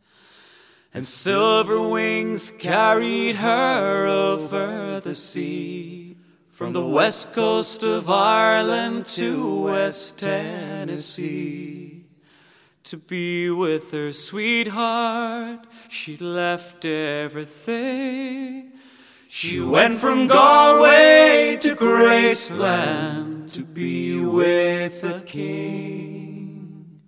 And 0.93 1.05
silver 1.05 1.89
wings 1.89 2.51
carried 2.51 3.35
her 3.35 4.07
over 4.07 5.01
the 5.01 5.13
sea, 5.13 6.15
from 6.47 6.71
the 6.71 6.87
west 6.87 7.33
coast 7.33 7.83
of 7.83 8.09
Ireland 8.09 9.05
to 9.17 9.63
West 9.63 10.17
Tennessee. 10.17 11.86
To 12.88 12.95
be 12.95 13.49
with 13.49 13.91
her 13.91 14.14
sweetheart, 14.14 15.68
she 15.89 16.15
left 16.15 16.85
everything. 16.85 18.72
She 19.27 19.59
went 19.59 19.97
from 19.97 20.27
Galway 20.27 21.57
to 21.59 21.76
Graceland 21.76 23.51
to 23.55 23.65
be 23.65 24.23
with 24.23 25.01
the 25.01 25.19
king. 25.26 27.01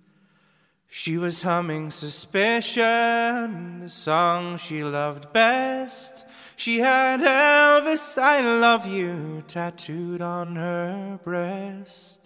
She 0.90 1.18
was 1.18 1.44
humming 1.44 1.92
Suspicion, 1.92 3.80
the 3.80 3.90
song 3.90 4.58
she 4.58 4.84
loved 4.84 5.32
best. 5.32 6.26
She 6.58 6.80
had 6.80 7.22
Elvis, 7.22 8.18
I 8.22 8.42
love 8.42 8.86
you, 8.86 9.46
tattooed 9.48 10.20
on 10.20 10.58
her 10.58 11.22
breast. 11.24 12.19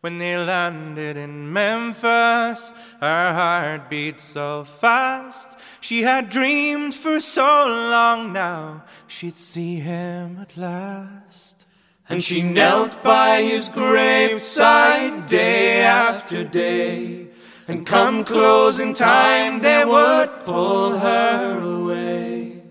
When 0.00 0.18
they 0.18 0.36
landed 0.36 1.16
in 1.16 1.52
Memphis, 1.52 2.72
her 3.00 3.32
heart 3.32 3.90
beat 3.90 4.20
so 4.20 4.62
fast. 4.62 5.58
She 5.80 6.02
had 6.02 6.28
dreamed 6.28 6.94
for 6.94 7.20
so 7.20 7.66
long 7.66 8.32
now 8.32 8.84
she'd 9.08 9.34
see 9.34 9.80
him 9.80 10.38
at 10.40 10.56
last. 10.56 11.66
And 12.08 12.22
she 12.22 12.42
knelt 12.42 13.02
by 13.02 13.42
his 13.42 13.68
graveside 13.68 15.26
day 15.26 15.82
after 15.82 16.44
day. 16.44 17.28
And 17.66 17.84
come 17.84 18.24
closing 18.24 18.94
time, 18.94 19.60
they 19.60 19.84
would 19.84 20.30
pull 20.44 20.96
her 20.98 21.60
away. 21.60 22.62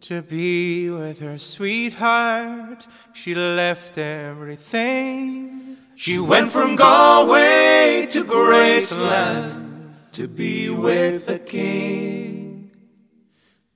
To 0.00 0.22
be 0.22 0.90
with 0.90 1.20
her 1.20 1.38
sweetheart, 1.38 2.86
she 3.12 3.36
left 3.36 3.98
everything. 3.98 5.61
She 6.02 6.18
went 6.18 6.50
from 6.50 6.74
Galway 6.74 8.08
to 8.10 8.24
Graceland 8.24 9.92
to 10.10 10.26
be 10.26 10.68
with 10.68 11.26
the 11.26 11.38
king. 11.38 12.72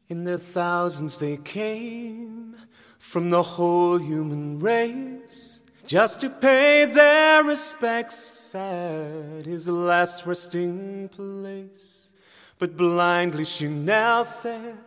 In 0.09 0.25
their 0.25 0.37
thousands 0.37 1.19
they 1.19 1.37
came 1.37 2.57
from 2.99 3.31
the 3.31 3.45
whole 3.45 3.99
human 3.99 4.59
race 4.59 5.63
just 5.87 6.19
to 6.23 6.29
pay 6.29 6.87
their 6.87 7.45
respects 7.45 8.53
at 8.57 9.47
his 9.47 9.69
last 9.69 10.27
resting 10.27 11.09
place. 11.11 12.13
But 12.59 12.77
blindly 12.77 13.45
she 13.45 13.69
knelt 13.69 14.43
there 14.43 14.79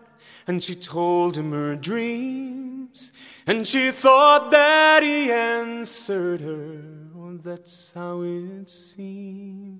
and 0.45 0.61
she 0.61 0.75
told 0.75 1.37
him 1.37 1.51
her 1.51 1.77
dreams, 1.77 3.13
and 3.47 3.65
she 3.65 3.91
thought 3.91 4.51
that 4.51 5.03
he 5.03 5.31
answered 5.31 6.41
her. 6.41 6.98
That's 7.41 7.93
how 7.93 8.21
it 8.23 8.67
seemed. 8.67 9.79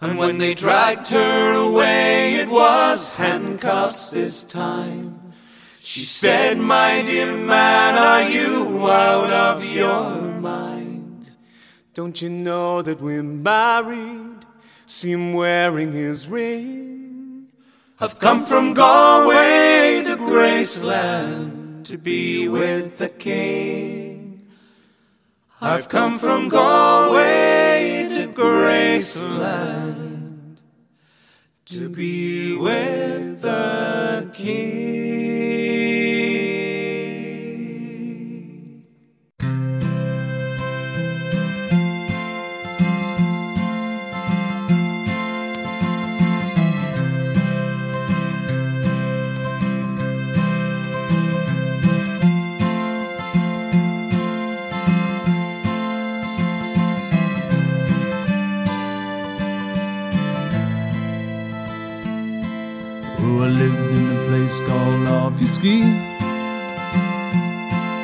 And 0.00 0.16
when 0.16 0.38
they 0.38 0.54
dragged 0.54 1.10
her 1.10 1.52
away, 1.52 2.36
it 2.36 2.48
was 2.48 3.14
handcuffs 3.14 4.10
this 4.10 4.44
time. 4.44 5.32
She 5.80 6.02
said, 6.02 6.58
My 6.58 7.02
dear 7.02 7.34
man, 7.36 7.98
are 7.98 8.30
you 8.30 8.88
out 8.88 9.32
of 9.32 9.64
your 9.64 10.20
mind? 10.38 11.32
Don't 11.94 12.22
you 12.22 12.30
know 12.30 12.82
that 12.82 13.00
we're 13.00 13.24
married? 13.24 14.46
See 14.86 15.10
him 15.10 15.32
wearing 15.32 15.90
his 15.92 16.28
ring. 16.28 17.48
I've 17.98 18.20
come 18.20 18.46
from 18.46 18.74
Galway 18.74 20.04
to 20.04 20.16
Graceland 20.16 21.84
to 21.86 21.98
be 21.98 22.48
with 22.48 22.98
the 22.98 23.08
king. 23.08 24.07
I've 25.60 25.88
come 25.88 26.20
from 26.20 26.48
Galway 26.48 28.08
to 28.12 28.28
Graceland 28.28 28.68
to 31.66 31.88
be 31.88 32.56
with 32.56 33.42
the 33.42 34.30
king. 34.32 34.77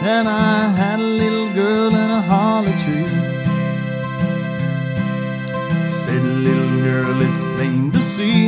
And 0.02 0.28
I 0.28 0.66
had 0.70 0.98
a 0.98 1.02
little 1.02 1.48
girl 1.52 1.88
in 1.88 1.94
a 1.94 2.20
holly 2.20 2.72
tree. 2.72 3.06
Said, 5.88 6.22
little 6.22 6.82
girl, 6.82 7.22
it's 7.22 7.42
plain 7.54 7.92
to 7.92 8.00
see. 8.00 8.46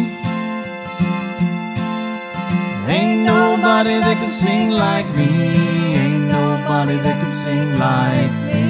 Ain't 2.88 3.22
nobody 3.24 3.94
that 4.00 4.16
could 4.20 4.32
sing 4.32 4.70
like 4.70 5.08
me. 5.14 5.28
Ain't 5.94 6.24
nobody 6.24 6.96
that 6.96 7.22
could 7.22 7.32
sing 7.32 7.78
like 7.78 8.32
me. 8.50 8.64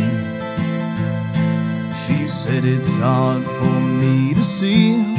She 1.96 2.26
said, 2.26 2.66
it's 2.66 2.98
hard 2.98 3.42
for 3.42 3.80
me 3.80 4.34
to 4.34 4.42
see 4.42 5.15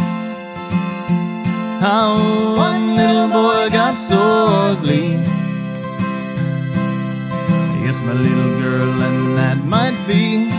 how 1.79 2.55
one 2.55 2.95
little 2.95 3.27
boy 3.27 3.69
got 3.69 3.95
so 3.97 4.17
ugly. 4.17 5.13
Yes, 7.85 8.01
my 8.01 8.13
little 8.13 8.59
girl, 8.59 9.01
and 9.07 9.37
that 9.37 9.57
might 9.63 9.97
be. 10.07 10.49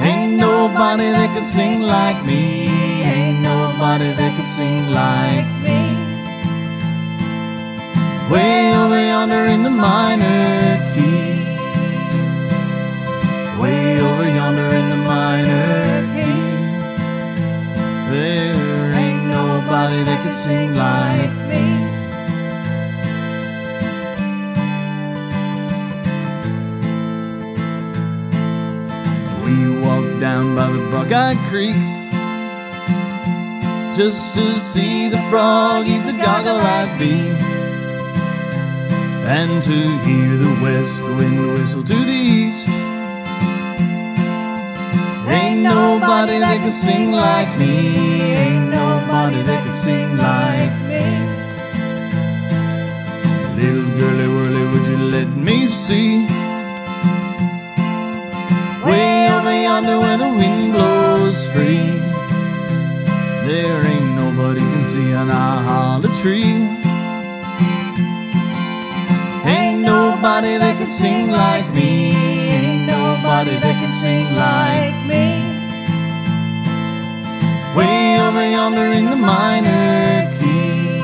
Ain't 0.00 0.38
nobody 0.38 1.10
that 1.12 1.34
could 1.34 1.44
sing 1.44 1.82
like 1.82 2.24
me. 2.24 2.68
Ain't 3.04 3.40
nobody 3.42 4.12
that 4.12 4.34
could 4.36 4.46
sing 4.46 4.90
like 4.90 5.46
me. 5.62 5.80
Way 8.32 8.74
over 8.74 8.98
yonder 8.98 9.44
in 9.54 9.62
the 9.62 9.70
minor 9.70 10.80
key. 10.94 11.44
Way 13.60 14.00
over 14.00 14.28
yonder 14.38 14.68
in 14.80 14.88
the 14.88 14.96
minor 14.96 16.02
key. 16.14 16.40
There 18.10 18.53
nobody 19.74 20.04
that 20.04 20.22
could 20.22 20.32
sing 20.32 20.76
like 20.76 21.34
me. 21.50 21.64
We 29.44 29.80
walked 29.84 30.20
down 30.20 30.54
by 30.54 30.70
the 30.70 30.78
Buckeye 30.92 31.34
Creek 31.48 31.74
just 33.96 34.36
to 34.36 34.60
see 34.60 35.08
the 35.08 35.18
frog 35.28 35.86
eat 35.86 36.04
the 36.06 36.16
goggle-eyed 36.22 36.98
bee 36.98 37.34
and 39.26 39.60
to 39.62 39.78
hear 40.06 40.36
the 40.36 40.58
west 40.62 41.02
wind 41.02 41.52
whistle 41.52 41.82
to 41.82 41.94
the 41.94 42.12
east. 42.12 42.83
Ain't 45.28 45.60
nobody 45.62 46.38
that 46.38 46.60
could 46.62 46.72
sing 46.72 47.12
like 47.12 47.58
me. 47.58 48.22
Ain't 48.22 48.70
nobody 48.70 49.40
that 49.42 49.64
could 49.64 49.74
sing 49.74 50.16
like 50.16 50.74
me. 50.90 51.04
Little 53.56 53.88
girly 53.98 54.28
whirly, 54.34 54.64
would 54.72 54.86
you 54.86 54.98
let 55.16 55.28
me 55.28 55.66
see? 55.66 56.26
Way 58.84 59.30
over 59.30 59.54
yonder 59.66 59.98
where 59.98 60.18
the 60.18 60.28
wind 60.28 60.72
blows 60.72 61.46
free. 61.52 61.88
There 63.46 63.86
ain't 63.86 64.16
nobody 64.16 64.60
can 64.60 64.84
see 64.84 65.10
an 65.12 65.28
hollow 65.28 66.08
tree. 66.20 66.68
Ain't 69.46 69.80
nobody 69.80 70.56
that 70.58 70.76
could 70.78 70.90
sing 70.90 71.30
like 71.30 71.72
me. 71.74 72.33
Nobody 73.34 73.58
that 73.58 73.80
could 73.80 73.92
sing 73.92 74.26
like 74.36 74.94
me. 75.10 75.42
Way 77.74 78.20
over 78.20 78.48
yonder 78.48 78.92
in 78.94 79.06
the 79.06 79.16
minor 79.16 80.30
key. 80.38 81.02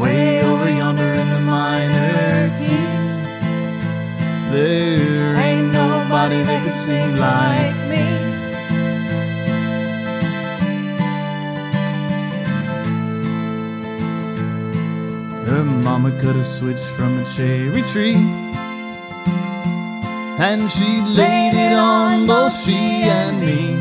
Way 0.00 0.42
over 0.42 0.70
yonder 0.70 1.12
in 1.12 1.28
the 1.28 1.40
minor 1.40 2.48
key. 2.58 2.86
There 4.50 5.36
ain't 5.36 5.70
nobody 5.70 6.40
that 6.40 6.64
could 6.64 6.76
sing 6.76 7.18
like 7.18 7.76
me. 7.92 8.06
Her 15.44 15.62
mama 15.62 16.10
cut 16.22 16.36
a 16.36 16.42
switch 16.42 16.80
from 16.96 17.18
a 17.18 17.24
cherry 17.26 17.82
tree. 17.82 18.41
And 20.44 20.68
she 20.68 21.00
laid 21.02 21.54
it 21.54 21.72
on 21.72 22.26
both 22.26 22.52
she 22.52 22.74
and 22.74 23.40
me. 23.40 23.74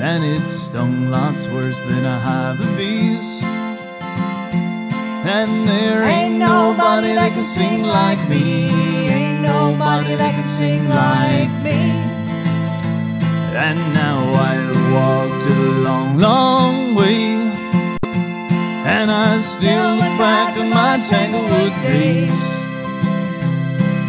And 0.00 0.24
it 0.24 0.46
stung 0.46 1.10
lots 1.10 1.46
worse 1.48 1.82
than 1.82 2.06
a 2.06 2.18
hive 2.18 2.58
of 2.58 2.74
bees. 2.78 3.42
And 5.28 5.68
there 5.68 6.04
ain't 6.04 6.38
nobody 6.38 7.12
that 7.12 7.32
can 7.34 7.44
sing 7.44 7.82
like 7.82 8.26
me. 8.30 8.70
Ain't 9.10 9.42
nobody 9.42 10.14
that 10.14 10.32
can 10.36 10.46
sing 10.46 10.88
like 10.88 11.52
me. 11.62 11.80
And 13.54 13.78
now 13.92 14.20
I 14.32 14.56
walked 14.96 15.46
a 15.50 15.60
long, 15.84 16.18
long 16.18 16.94
way. 16.94 17.24
And 18.88 19.10
I 19.10 19.38
still 19.42 19.96
look 19.96 20.16
back 20.16 20.56
on 20.56 20.70
my 20.70 20.98
Tanglewood 20.98 21.74
days 21.82 22.51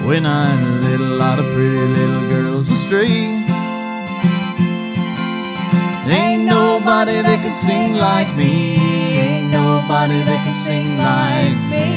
when 0.06 0.26
I 0.26 0.54
led 0.82 1.00
a 1.00 1.04
little 1.04 1.18
lot 1.18 1.40
of 1.40 1.46
pretty 1.54 1.78
little 1.78 2.28
girls 2.30 2.70
astray. 2.70 3.44
Ain't 6.06 6.44
nobody 6.44 7.22
that 7.22 7.40
could 7.42 7.56
sing 7.56 7.94
like 7.94 8.36
me. 8.36 8.76
Ain't 9.18 9.52
nobody 9.52 10.22
that 10.24 10.46
could 10.46 10.58
sing 10.58 10.98
like 10.98 11.58
me. 11.72 11.88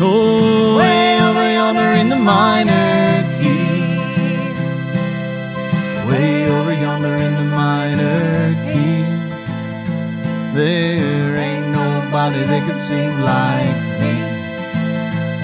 Oh, 0.00 0.76
way 0.78 1.20
over 1.22 1.52
yonder 1.52 1.92
in 2.00 2.08
the 2.08 2.16
minor 2.16 3.22
key. 3.38 3.86
Way 6.10 6.50
over 6.50 6.74
yonder 6.74 7.14
in 7.26 7.34
the 7.34 7.48
minor 7.54 8.54
key. 8.66 9.04
There 10.56 11.36
ain't 11.36 11.68
nobody 11.68 12.42
that 12.50 12.66
could 12.66 12.76
sing 12.76 13.20
like. 13.20 13.91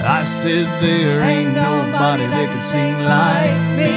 I 0.01 0.23
said 0.23 0.65
there 0.81 1.21
ain't 1.21 1.53
nobody 1.53 2.25
that 2.25 2.47
could 2.51 2.63
sing 2.63 2.95
like 3.03 3.59
me. 3.77 3.93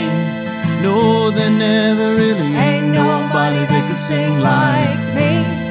No, 0.82 1.30
there 1.30 1.50
never 1.50 2.16
really 2.16 2.54
ain't 2.56 2.88
nobody 2.88 3.64
that 3.64 3.88
could 3.88 3.98
sing 3.98 4.40
like 4.40 4.98
me. 5.14 5.61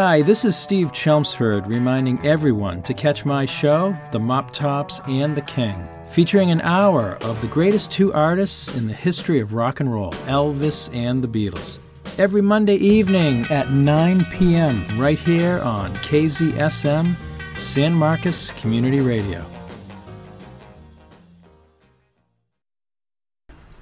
Hi, 0.00 0.22
this 0.22 0.44
is 0.44 0.56
Steve 0.56 0.92
Chelmsford 0.92 1.66
reminding 1.66 2.24
everyone 2.24 2.82
to 2.82 2.94
catch 2.94 3.24
my 3.24 3.44
show, 3.44 3.96
The 4.12 4.20
Mop 4.20 4.52
Tops 4.52 5.00
and 5.08 5.36
the 5.36 5.42
King, 5.42 5.88
featuring 6.12 6.52
an 6.52 6.60
hour 6.60 7.18
of 7.20 7.40
the 7.40 7.48
greatest 7.48 7.90
two 7.90 8.12
artists 8.12 8.72
in 8.72 8.86
the 8.86 8.94
history 8.94 9.40
of 9.40 9.54
rock 9.54 9.80
and 9.80 9.92
roll, 9.92 10.12
Elvis 10.28 10.88
and 10.94 11.20
the 11.20 11.26
Beatles. 11.26 11.80
Every 12.16 12.40
Monday 12.40 12.76
evening 12.76 13.44
at 13.50 13.72
9 13.72 14.24
p.m., 14.26 15.00
right 15.00 15.18
here 15.18 15.58
on 15.62 15.92
KZSM, 15.96 17.16
San 17.56 17.92
Marcos 17.92 18.52
Community 18.52 19.00
Radio. 19.00 19.44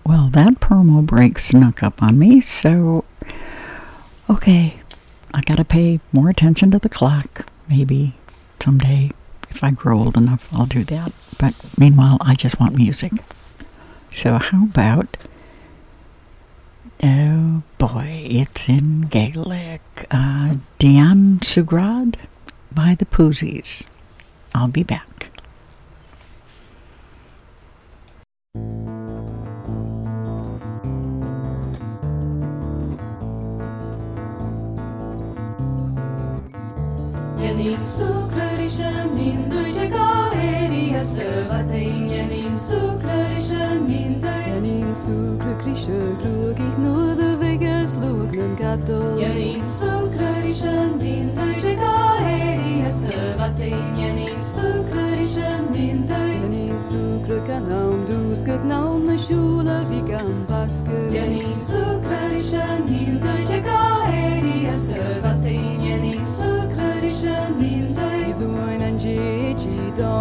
Well, 0.07 0.31
that 0.31 0.61
promo 0.61 1.05
break 1.05 1.39
snuck 1.39 1.83
up 1.83 2.03
on 2.03 2.19
me, 2.19 2.41
so 2.41 3.05
okay, 4.31 4.81
I 5.35 5.41
gotta 5.43 5.65
pay 5.65 6.01
more 6.13 6.31
attention 6.31 6.71
to 6.71 6.79
the 6.79 6.89
clock. 6.89 7.47
Maybe 7.69 8.15
someday, 8.61 9.11
if 9.51 9.63
I 9.63 9.71
grow 9.71 9.99
old 9.99 10.17
enough, 10.17 10.49
I'll 10.53 10.67
do 10.67 10.85
that. 10.85 11.13
But 11.39 11.55
meanwhile, 11.79 12.19
I 12.21 12.35
just 12.35 12.59
want 12.61 12.75
music. 12.77 13.13
So, 14.13 14.39
how 14.39 14.65
about. 14.65 15.17
Oh 17.03 17.63
boy, 17.77 18.27
it's 18.31 18.69
in 18.69 19.03
Gaelic. 19.03 19.83
Uh, 20.11 20.57
Dheanainn 20.79 21.41
Sugradh 21.41 22.17
by 22.73 22.95
the 22.95 23.05
Poozies. 23.05 23.87
I'll 24.55 24.69
be 24.69 24.83
back. 24.83 25.29
Janin 37.41 37.79
sucrărișă 37.97 38.93
min 39.15 39.41
duce 39.49 39.89
ca 39.89 40.33
eria 40.63 41.03
să 41.15 41.27
vatein 41.49 42.11
Janin 42.13 42.53
sucrărișă 42.67 43.65
min 43.87 44.13
dui 44.23 44.45
Janin 44.49 44.89
sucrărișă 45.05 45.99
grugi 46.21 46.67
dato 48.77 48.99
Yanin 49.23 49.63
sukrărișan 49.77 50.91
din 50.99 51.31
doi 51.35 51.57
ce 51.63 51.73
caeri 51.81 52.85
Săvatein 52.99 53.89
yanin 54.03 54.39
sukrărișan 54.53 55.65
din 55.73 55.99
doi 56.11 56.33
Yanin 56.43 56.77
sukră 56.89 57.39
ca 57.47 57.59
n-am 57.69 57.99
dus 58.09 58.39
Cât 58.47 58.63
n-am 58.71 59.01
në 59.09 59.17
shulă 59.25 59.79
vigam 59.89 60.37
paskă 60.51 60.97
Yanin 61.17 61.53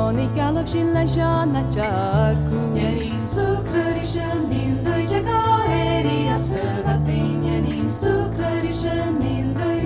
Monica 0.06 0.52
Lovshin 0.52 0.94
leża 0.94 1.46
na 1.46 1.64
czarku 1.74 2.60
Mieninsu 2.74 3.46
kryryszen 3.68 4.50
din 4.50 4.84
dojdzie 4.84 5.22
kaeri 5.22 6.30
a 6.30 6.38
sylwa 6.40 6.98
ty 7.06 7.22
Mieninsu 7.42 8.14
kryryszen 8.36 9.20
din 9.20 9.54
doj 9.54 9.84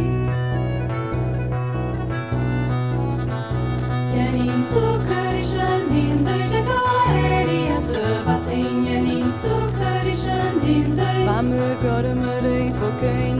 Mieninsu 4.13 4.83
kryryszen 5.07 5.81
din 5.91 6.23
dojdzie 6.25 6.63
kaeri 6.69 7.61
a 7.77 7.81
sylwa 7.81 8.37
ty 8.45 8.63
Mieninsu 8.83 9.53
kryryszen 9.77 10.53
din 10.63 10.95
doj 10.95 11.25
Vamur 11.25 11.73
gorumur 11.81 12.43
i 12.43 12.73
fokuin 12.79 13.38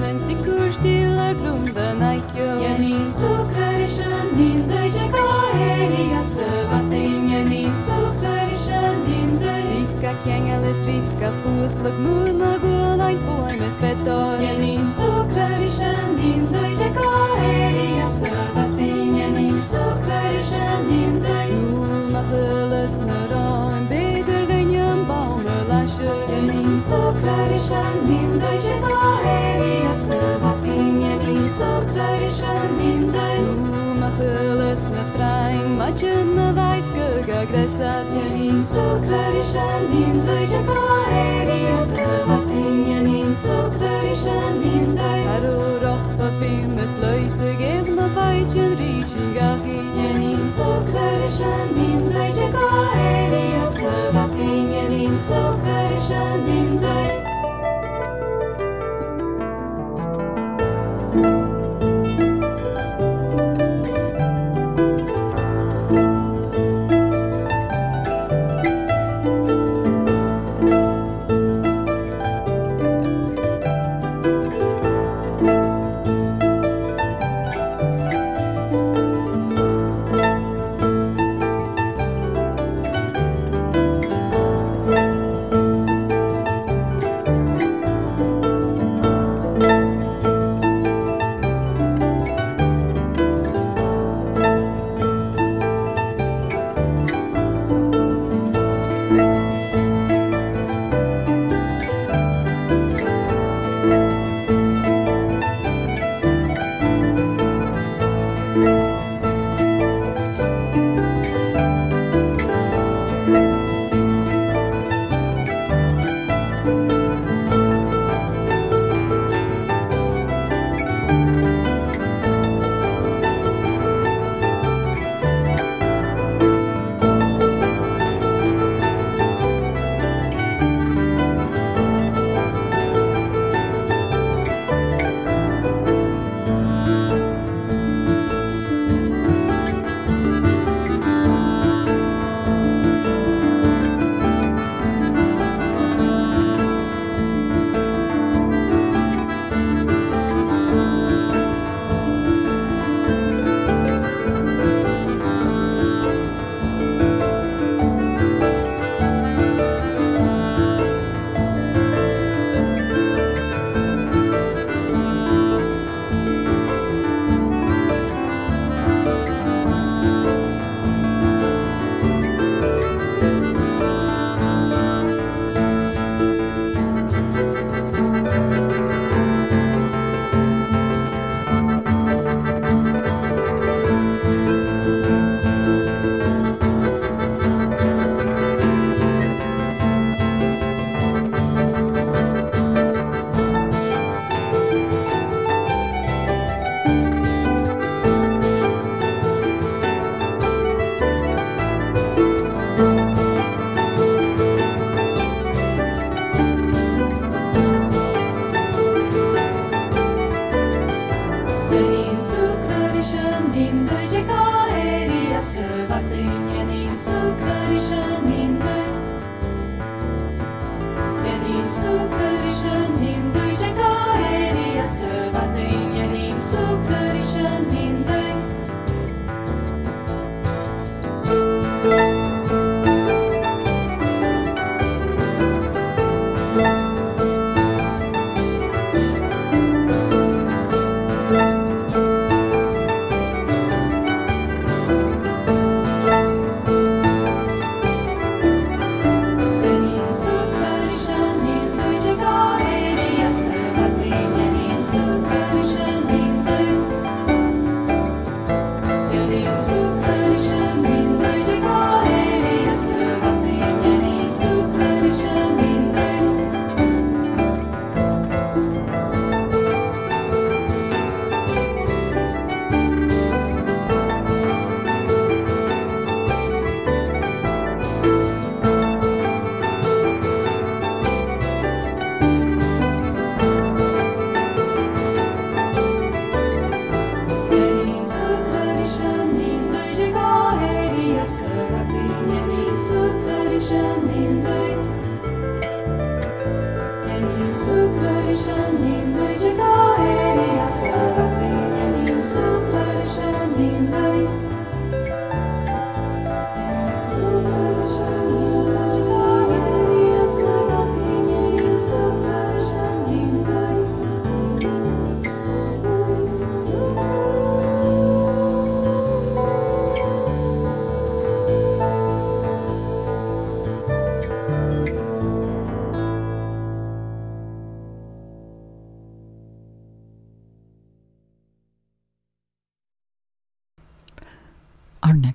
Rifka 10.30 10.46
kängeles 10.46 10.86
rifka 10.86 11.32
fus 11.42 11.74
klok 11.74 11.98
mulma 12.06 12.58
guolain 12.62 13.18
foimes 13.26 13.76
petor 13.82 14.38
Yanin 14.46 14.84
sukrărișan 14.96 16.10
din 16.18 16.48
doi 16.52 16.74
ce 16.80 16.90
caeri 16.98 18.04
Săvatein 18.18 19.14
yanin 19.20 19.58
sukrărișan 19.70 20.82
din 20.90 21.14
doi 21.26 21.52
Mulma 21.72 22.22
hălăs 22.30 22.94
năroin 23.08 23.84
Beder 23.90 24.44
gănyăm 24.50 25.00
baumă 25.10 25.58
lașă 25.70 26.12
Yanin 26.32 26.74
sukrărișan 26.88 27.96
din 28.08 28.32
doi 28.42 28.58
ce 28.66 28.76
caeri 28.86 29.94
Săvatein 30.06 30.96
yanin 31.06 31.46
sukrărișan 31.58 32.70
din 32.78 33.02
doi 33.14 33.40
Mulma 33.58 34.10
hălăs 34.18 34.82
nă 34.94 35.04
sukrărișan 38.72 39.82
din 39.92 40.16
doi 40.26 40.46
ce 40.52 40.60
caeri 40.68 41.62
Săvatein 41.94 42.80
yanin 42.92 43.32
sukrărișan 43.42 44.54
din 44.62 44.88
doi 45.00 45.22
Haro 45.30 45.58
rohpa 45.84 46.30
filmes 46.40 46.92
blöjse 46.98 47.50
Gelma 47.60 48.08
fajtjen 48.16 48.72
rici 48.80 49.16
gahi. 49.36 49.80
Yanin 49.98 50.42
sukrărișan 50.56 51.68
din 51.76 52.02
doi 52.14 52.32
ce 52.38 52.48
caeri 52.56 53.48
Săvatein 53.76 54.66
yanin 54.76 55.14
sukrărișan 55.28 56.38
din 56.46 56.80
doi 56.84 57.29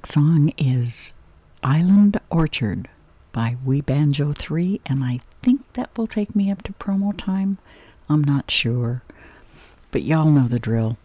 next 0.04 0.12
song 0.12 0.52
is 0.58 1.14
Island 1.62 2.20
Orchard 2.28 2.90
by 3.32 3.56
We 3.64 3.80
Banjo 3.80 4.34
3, 4.34 4.82
and 4.84 5.02
I 5.02 5.20
think 5.40 5.62
that 5.72 5.96
will 5.96 6.06
take 6.06 6.36
me 6.36 6.50
up 6.50 6.60
to 6.64 6.74
promo 6.74 7.16
time. 7.16 7.56
I'm 8.06 8.22
not 8.22 8.50
sure. 8.50 9.02
But 9.92 10.02
y'all 10.02 10.30
know 10.30 10.46
the 10.46 10.58
drill. 10.58 10.98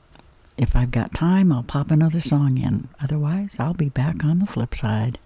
If 0.57 0.75
I've 0.75 0.91
got 0.91 1.13
time, 1.13 1.49
I'll 1.49 1.63
pop 1.63 1.91
another 1.91 2.19
song 2.19 2.57
in. 2.57 2.89
Otherwise, 3.01 3.55
I'll 3.57 3.73
be 3.73 3.87
back 3.87 4.25
on 4.25 4.39
the 4.39 4.45
flip 4.45 4.75
side. 4.75 5.17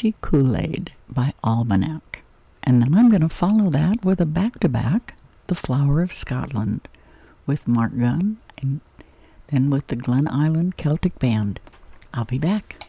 Cataloochee 0.00 0.14
Kool 0.22 0.56
Aid 0.56 0.92
by 1.10 1.34
Albannach. 1.44 2.22
And 2.62 2.80
then 2.80 2.94
I'm 2.94 3.10
going 3.10 3.20
to 3.20 3.28
follow 3.28 3.68
that 3.70 4.02
with 4.02 4.18
a 4.20 4.26
back 4.26 4.58
to 4.60 4.68
back, 4.68 5.14
The 5.48 5.54
Flower 5.54 6.00
of 6.00 6.10
Scotland, 6.10 6.88
with 7.46 7.68
Marc 7.68 7.98
Gunn, 7.98 8.38
and 8.62 8.80
then 9.48 9.68
with 9.68 9.88
the 9.88 9.96
Glen 9.96 10.26
Island 10.26 10.78
Celtic 10.78 11.18
Band. 11.18 11.60
I'll 12.14 12.24
be 12.24 12.38
back. 12.38 12.79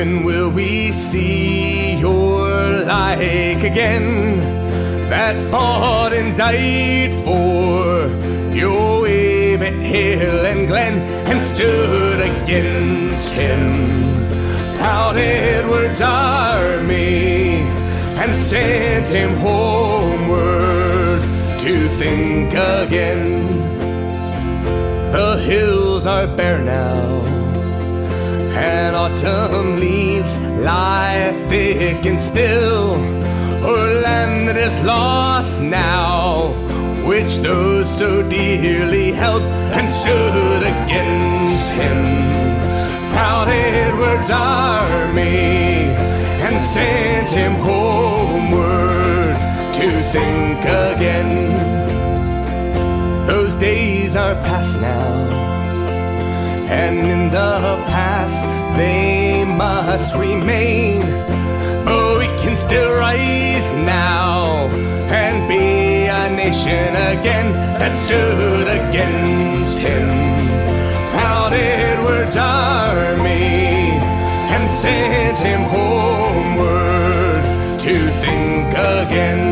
When 0.00 0.24
will 0.24 0.50
we 0.50 0.92
see 0.92 1.98
your 1.98 2.48
like 2.86 3.62
again? 3.70 4.38
That 5.10 5.36
fought 5.50 6.14
and 6.14 6.38
died 6.38 7.12
for 7.26 8.08
your 8.60 9.06
Abbot 9.06 9.84
Hill 9.84 10.46
and 10.46 10.66
Glen 10.66 10.94
and 11.30 11.38
stood 11.42 12.20
against 12.30 13.34
him. 13.34 13.60
Proud 14.78 15.16
Edward's 15.18 16.00
army 16.00 17.60
and 18.22 18.32
sent 18.34 19.06
him 19.08 19.32
homeward 19.36 21.20
to 21.64 21.74
think 22.00 22.54
again. 22.54 23.22
The 25.12 25.36
hills 25.44 26.06
are 26.06 26.26
thick 31.50 32.06
and 32.06 32.20
still. 32.20 32.94
O'er 33.66 34.00
land 34.02 34.48
that 34.48 34.56
is 34.56 34.76
lost 34.84 35.60
now, 35.60 36.54
which 37.04 37.38
those 37.38 37.88
so 37.98 38.22
dearly 38.28 39.10
held 39.10 39.42
and 39.76 39.90
stood 39.90 40.62
against 40.74 41.68
him. 41.74 42.00
Proud 43.12 43.48
Edward's 43.48 44.30
army 44.30 45.90
and 46.46 46.56
sent 46.74 47.30
him 47.40 47.54
homeward 47.68 49.34
to 49.80 49.88
think 50.14 50.60
again. 50.86 51.32
Those 53.26 53.56
days 53.56 54.14
are 54.14 54.36
past 54.46 54.80
now, 54.80 55.10
and 56.70 57.10
in 57.10 57.28
the 57.30 57.82
past 57.90 58.46
they 58.78 59.44
must 59.44 60.14
remain. 60.14 61.19
Still 62.70 62.94
rise 63.00 63.74
now 63.84 64.68
and 65.10 65.48
be 65.48 66.06
a 66.06 66.30
nation 66.30 66.94
again 67.10 67.50
that 67.80 67.96
stood 67.96 68.68
against 68.68 69.78
him. 69.78 70.06
Proud 71.10 71.52
Edward's 71.52 72.36
army 72.36 73.98
and 74.54 74.70
sent 74.70 75.38
him 75.38 75.62
homeward 75.62 77.42
to 77.80 78.08
think 78.22 78.68
again. 78.72 79.49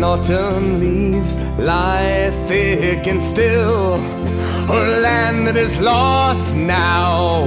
And 0.00 0.04
autumn 0.06 0.80
leaves 0.80 1.38
lie 1.58 2.30
thick 2.48 3.06
and 3.06 3.22
still. 3.22 3.96
A 3.96 4.80
land 5.02 5.46
that 5.46 5.56
is 5.56 5.78
lost 5.78 6.56
now, 6.56 7.44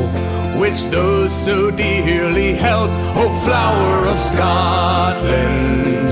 which 0.59 0.83
those 0.91 1.31
so 1.33 1.71
dearly 1.71 2.53
held. 2.53 2.91
Oh, 3.17 3.31
flower 3.43 4.07
of 4.11 4.17
Scotland, 4.31 6.11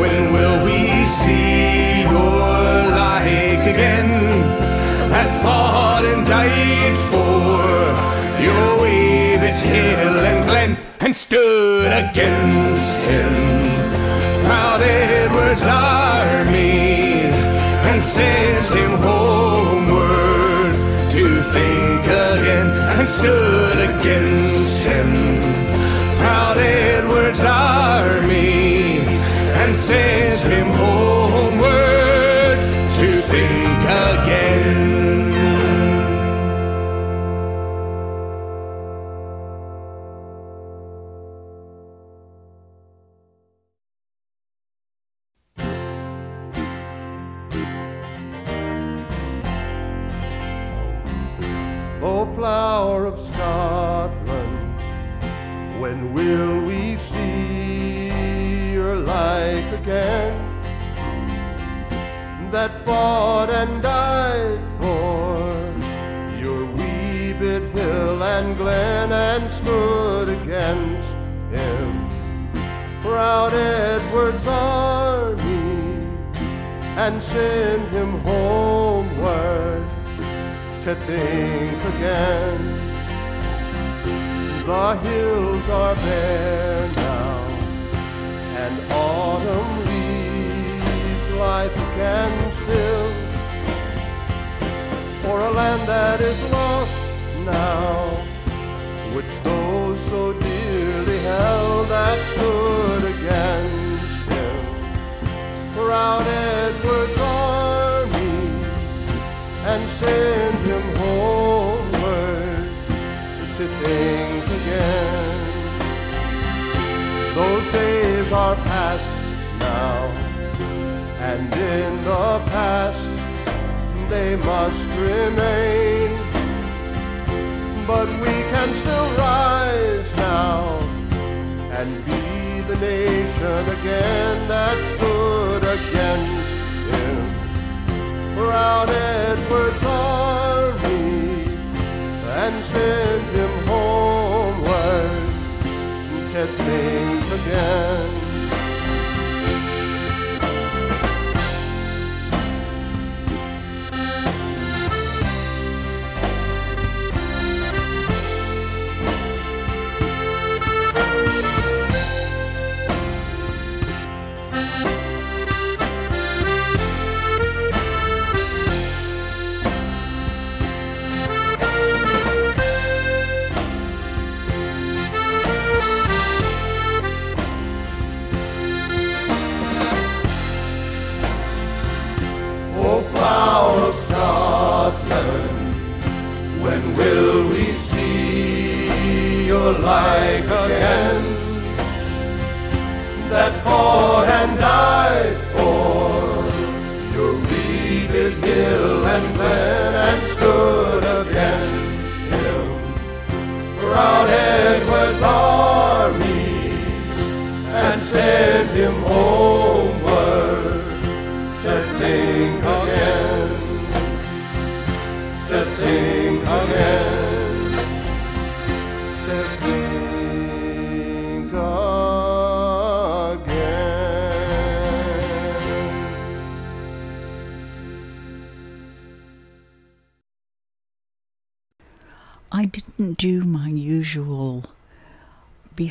when 0.00 0.30
will 0.30 0.58
we 0.66 1.06
see 1.06 2.02
your 2.02 2.36
like 3.00 3.64
again? 3.74 4.10
That 5.08 5.30
fought 5.42 6.04
and 6.04 6.26
died 6.26 6.96
for 7.08 7.64
your 8.44 8.66
Weebit 8.82 9.58
hill 9.72 10.18
and 10.30 10.44
glen 10.44 10.76
and 11.00 11.16
stood 11.16 11.92
against 11.92 13.06
him. 13.06 13.67
Proud 14.48 14.80
Edward's 14.80 15.62
army 15.62 17.28
and 17.90 18.02
sent 18.02 18.64
him 18.80 18.92
homeward 18.92 20.74
to 21.12 21.42
think 21.52 22.04
again 22.06 22.68
and 22.96 23.06
stood 23.06 23.78
against 23.90 24.82
him. 24.84 25.37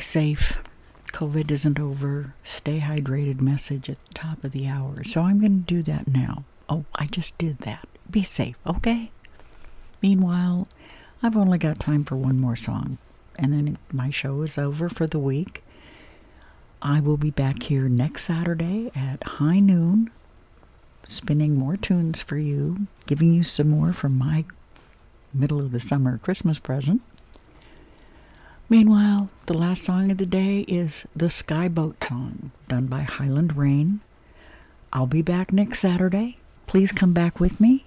Safe, 0.08 0.58
COVID 1.12 1.50
isn't 1.50 1.78
over, 1.78 2.34
stay 2.42 2.80
hydrated 2.80 3.42
message 3.42 3.90
at 3.90 4.02
the 4.06 4.14
top 4.14 4.42
of 4.42 4.52
the 4.52 4.66
hour. 4.66 5.04
So 5.04 5.22
I'm 5.22 5.38
going 5.38 5.64
to 5.64 5.74
do 5.74 5.82
that 5.82 6.08
now. 6.08 6.44
Oh, 6.68 6.86
I 6.94 7.06
just 7.06 7.36
did 7.36 7.58
that. 7.58 7.86
Be 8.10 8.22
safe, 8.22 8.56
okay? 8.66 9.10
Meanwhile, 10.02 10.66
I've 11.22 11.36
only 11.36 11.58
got 11.58 11.78
time 11.78 12.04
for 12.04 12.16
one 12.16 12.38
more 12.38 12.56
song, 12.56 12.96
and 13.38 13.52
then 13.52 13.78
my 13.92 14.08
show 14.08 14.40
is 14.42 14.56
over 14.56 14.88
for 14.88 15.06
the 15.06 15.18
week. 15.18 15.62
I 16.80 17.00
will 17.00 17.18
be 17.18 17.30
back 17.30 17.64
here 17.64 17.88
next 17.88 18.24
Saturday 18.24 18.90
at 18.94 19.22
high 19.24 19.60
noon, 19.60 20.10
spinning 21.06 21.54
more 21.54 21.76
tunes 21.76 22.22
for 22.22 22.38
you, 22.38 22.86
giving 23.06 23.34
you 23.34 23.42
some 23.42 23.68
more 23.68 23.92
from 23.92 24.16
my 24.16 24.46
middle 25.34 25.60
of 25.60 25.72
the 25.72 25.80
summer 25.80 26.16
Christmas 26.16 26.58
present. 26.58 27.02
Meanwhile, 28.70 29.30
the 29.46 29.54
last 29.56 29.82
song 29.82 30.10
of 30.10 30.18
the 30.18 30.26
day 30.26 30.60
is 30.68 31.06
the 31.16 31.30
Skye 31.30 31.68
Boat 31.68 32.04
song, 32.04 32.50
done 32.68 32.86
by 32.86 33.00
Highland 33.00 33.56
Reign. 33.56 34.00
I'll 34.92 35.06
be 35.06 35.22
back 35.22 35.54
next 35.54 35.78
Saturday. 35.78 36.36
Please 36.66 36.92
come 36.92 37.14
back 37.14 37.40
with 37.40 37.60
me 37.60 37.86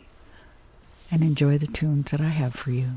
and 1.11 1.21
enjoy 1.21 1.59
the 1.59 1.67
tunes 1.67 2.09
that 2.09 2.19
I 2.19 2.29
have 2.29 2.55
for 2.55 2.71
you. 2.71 2.93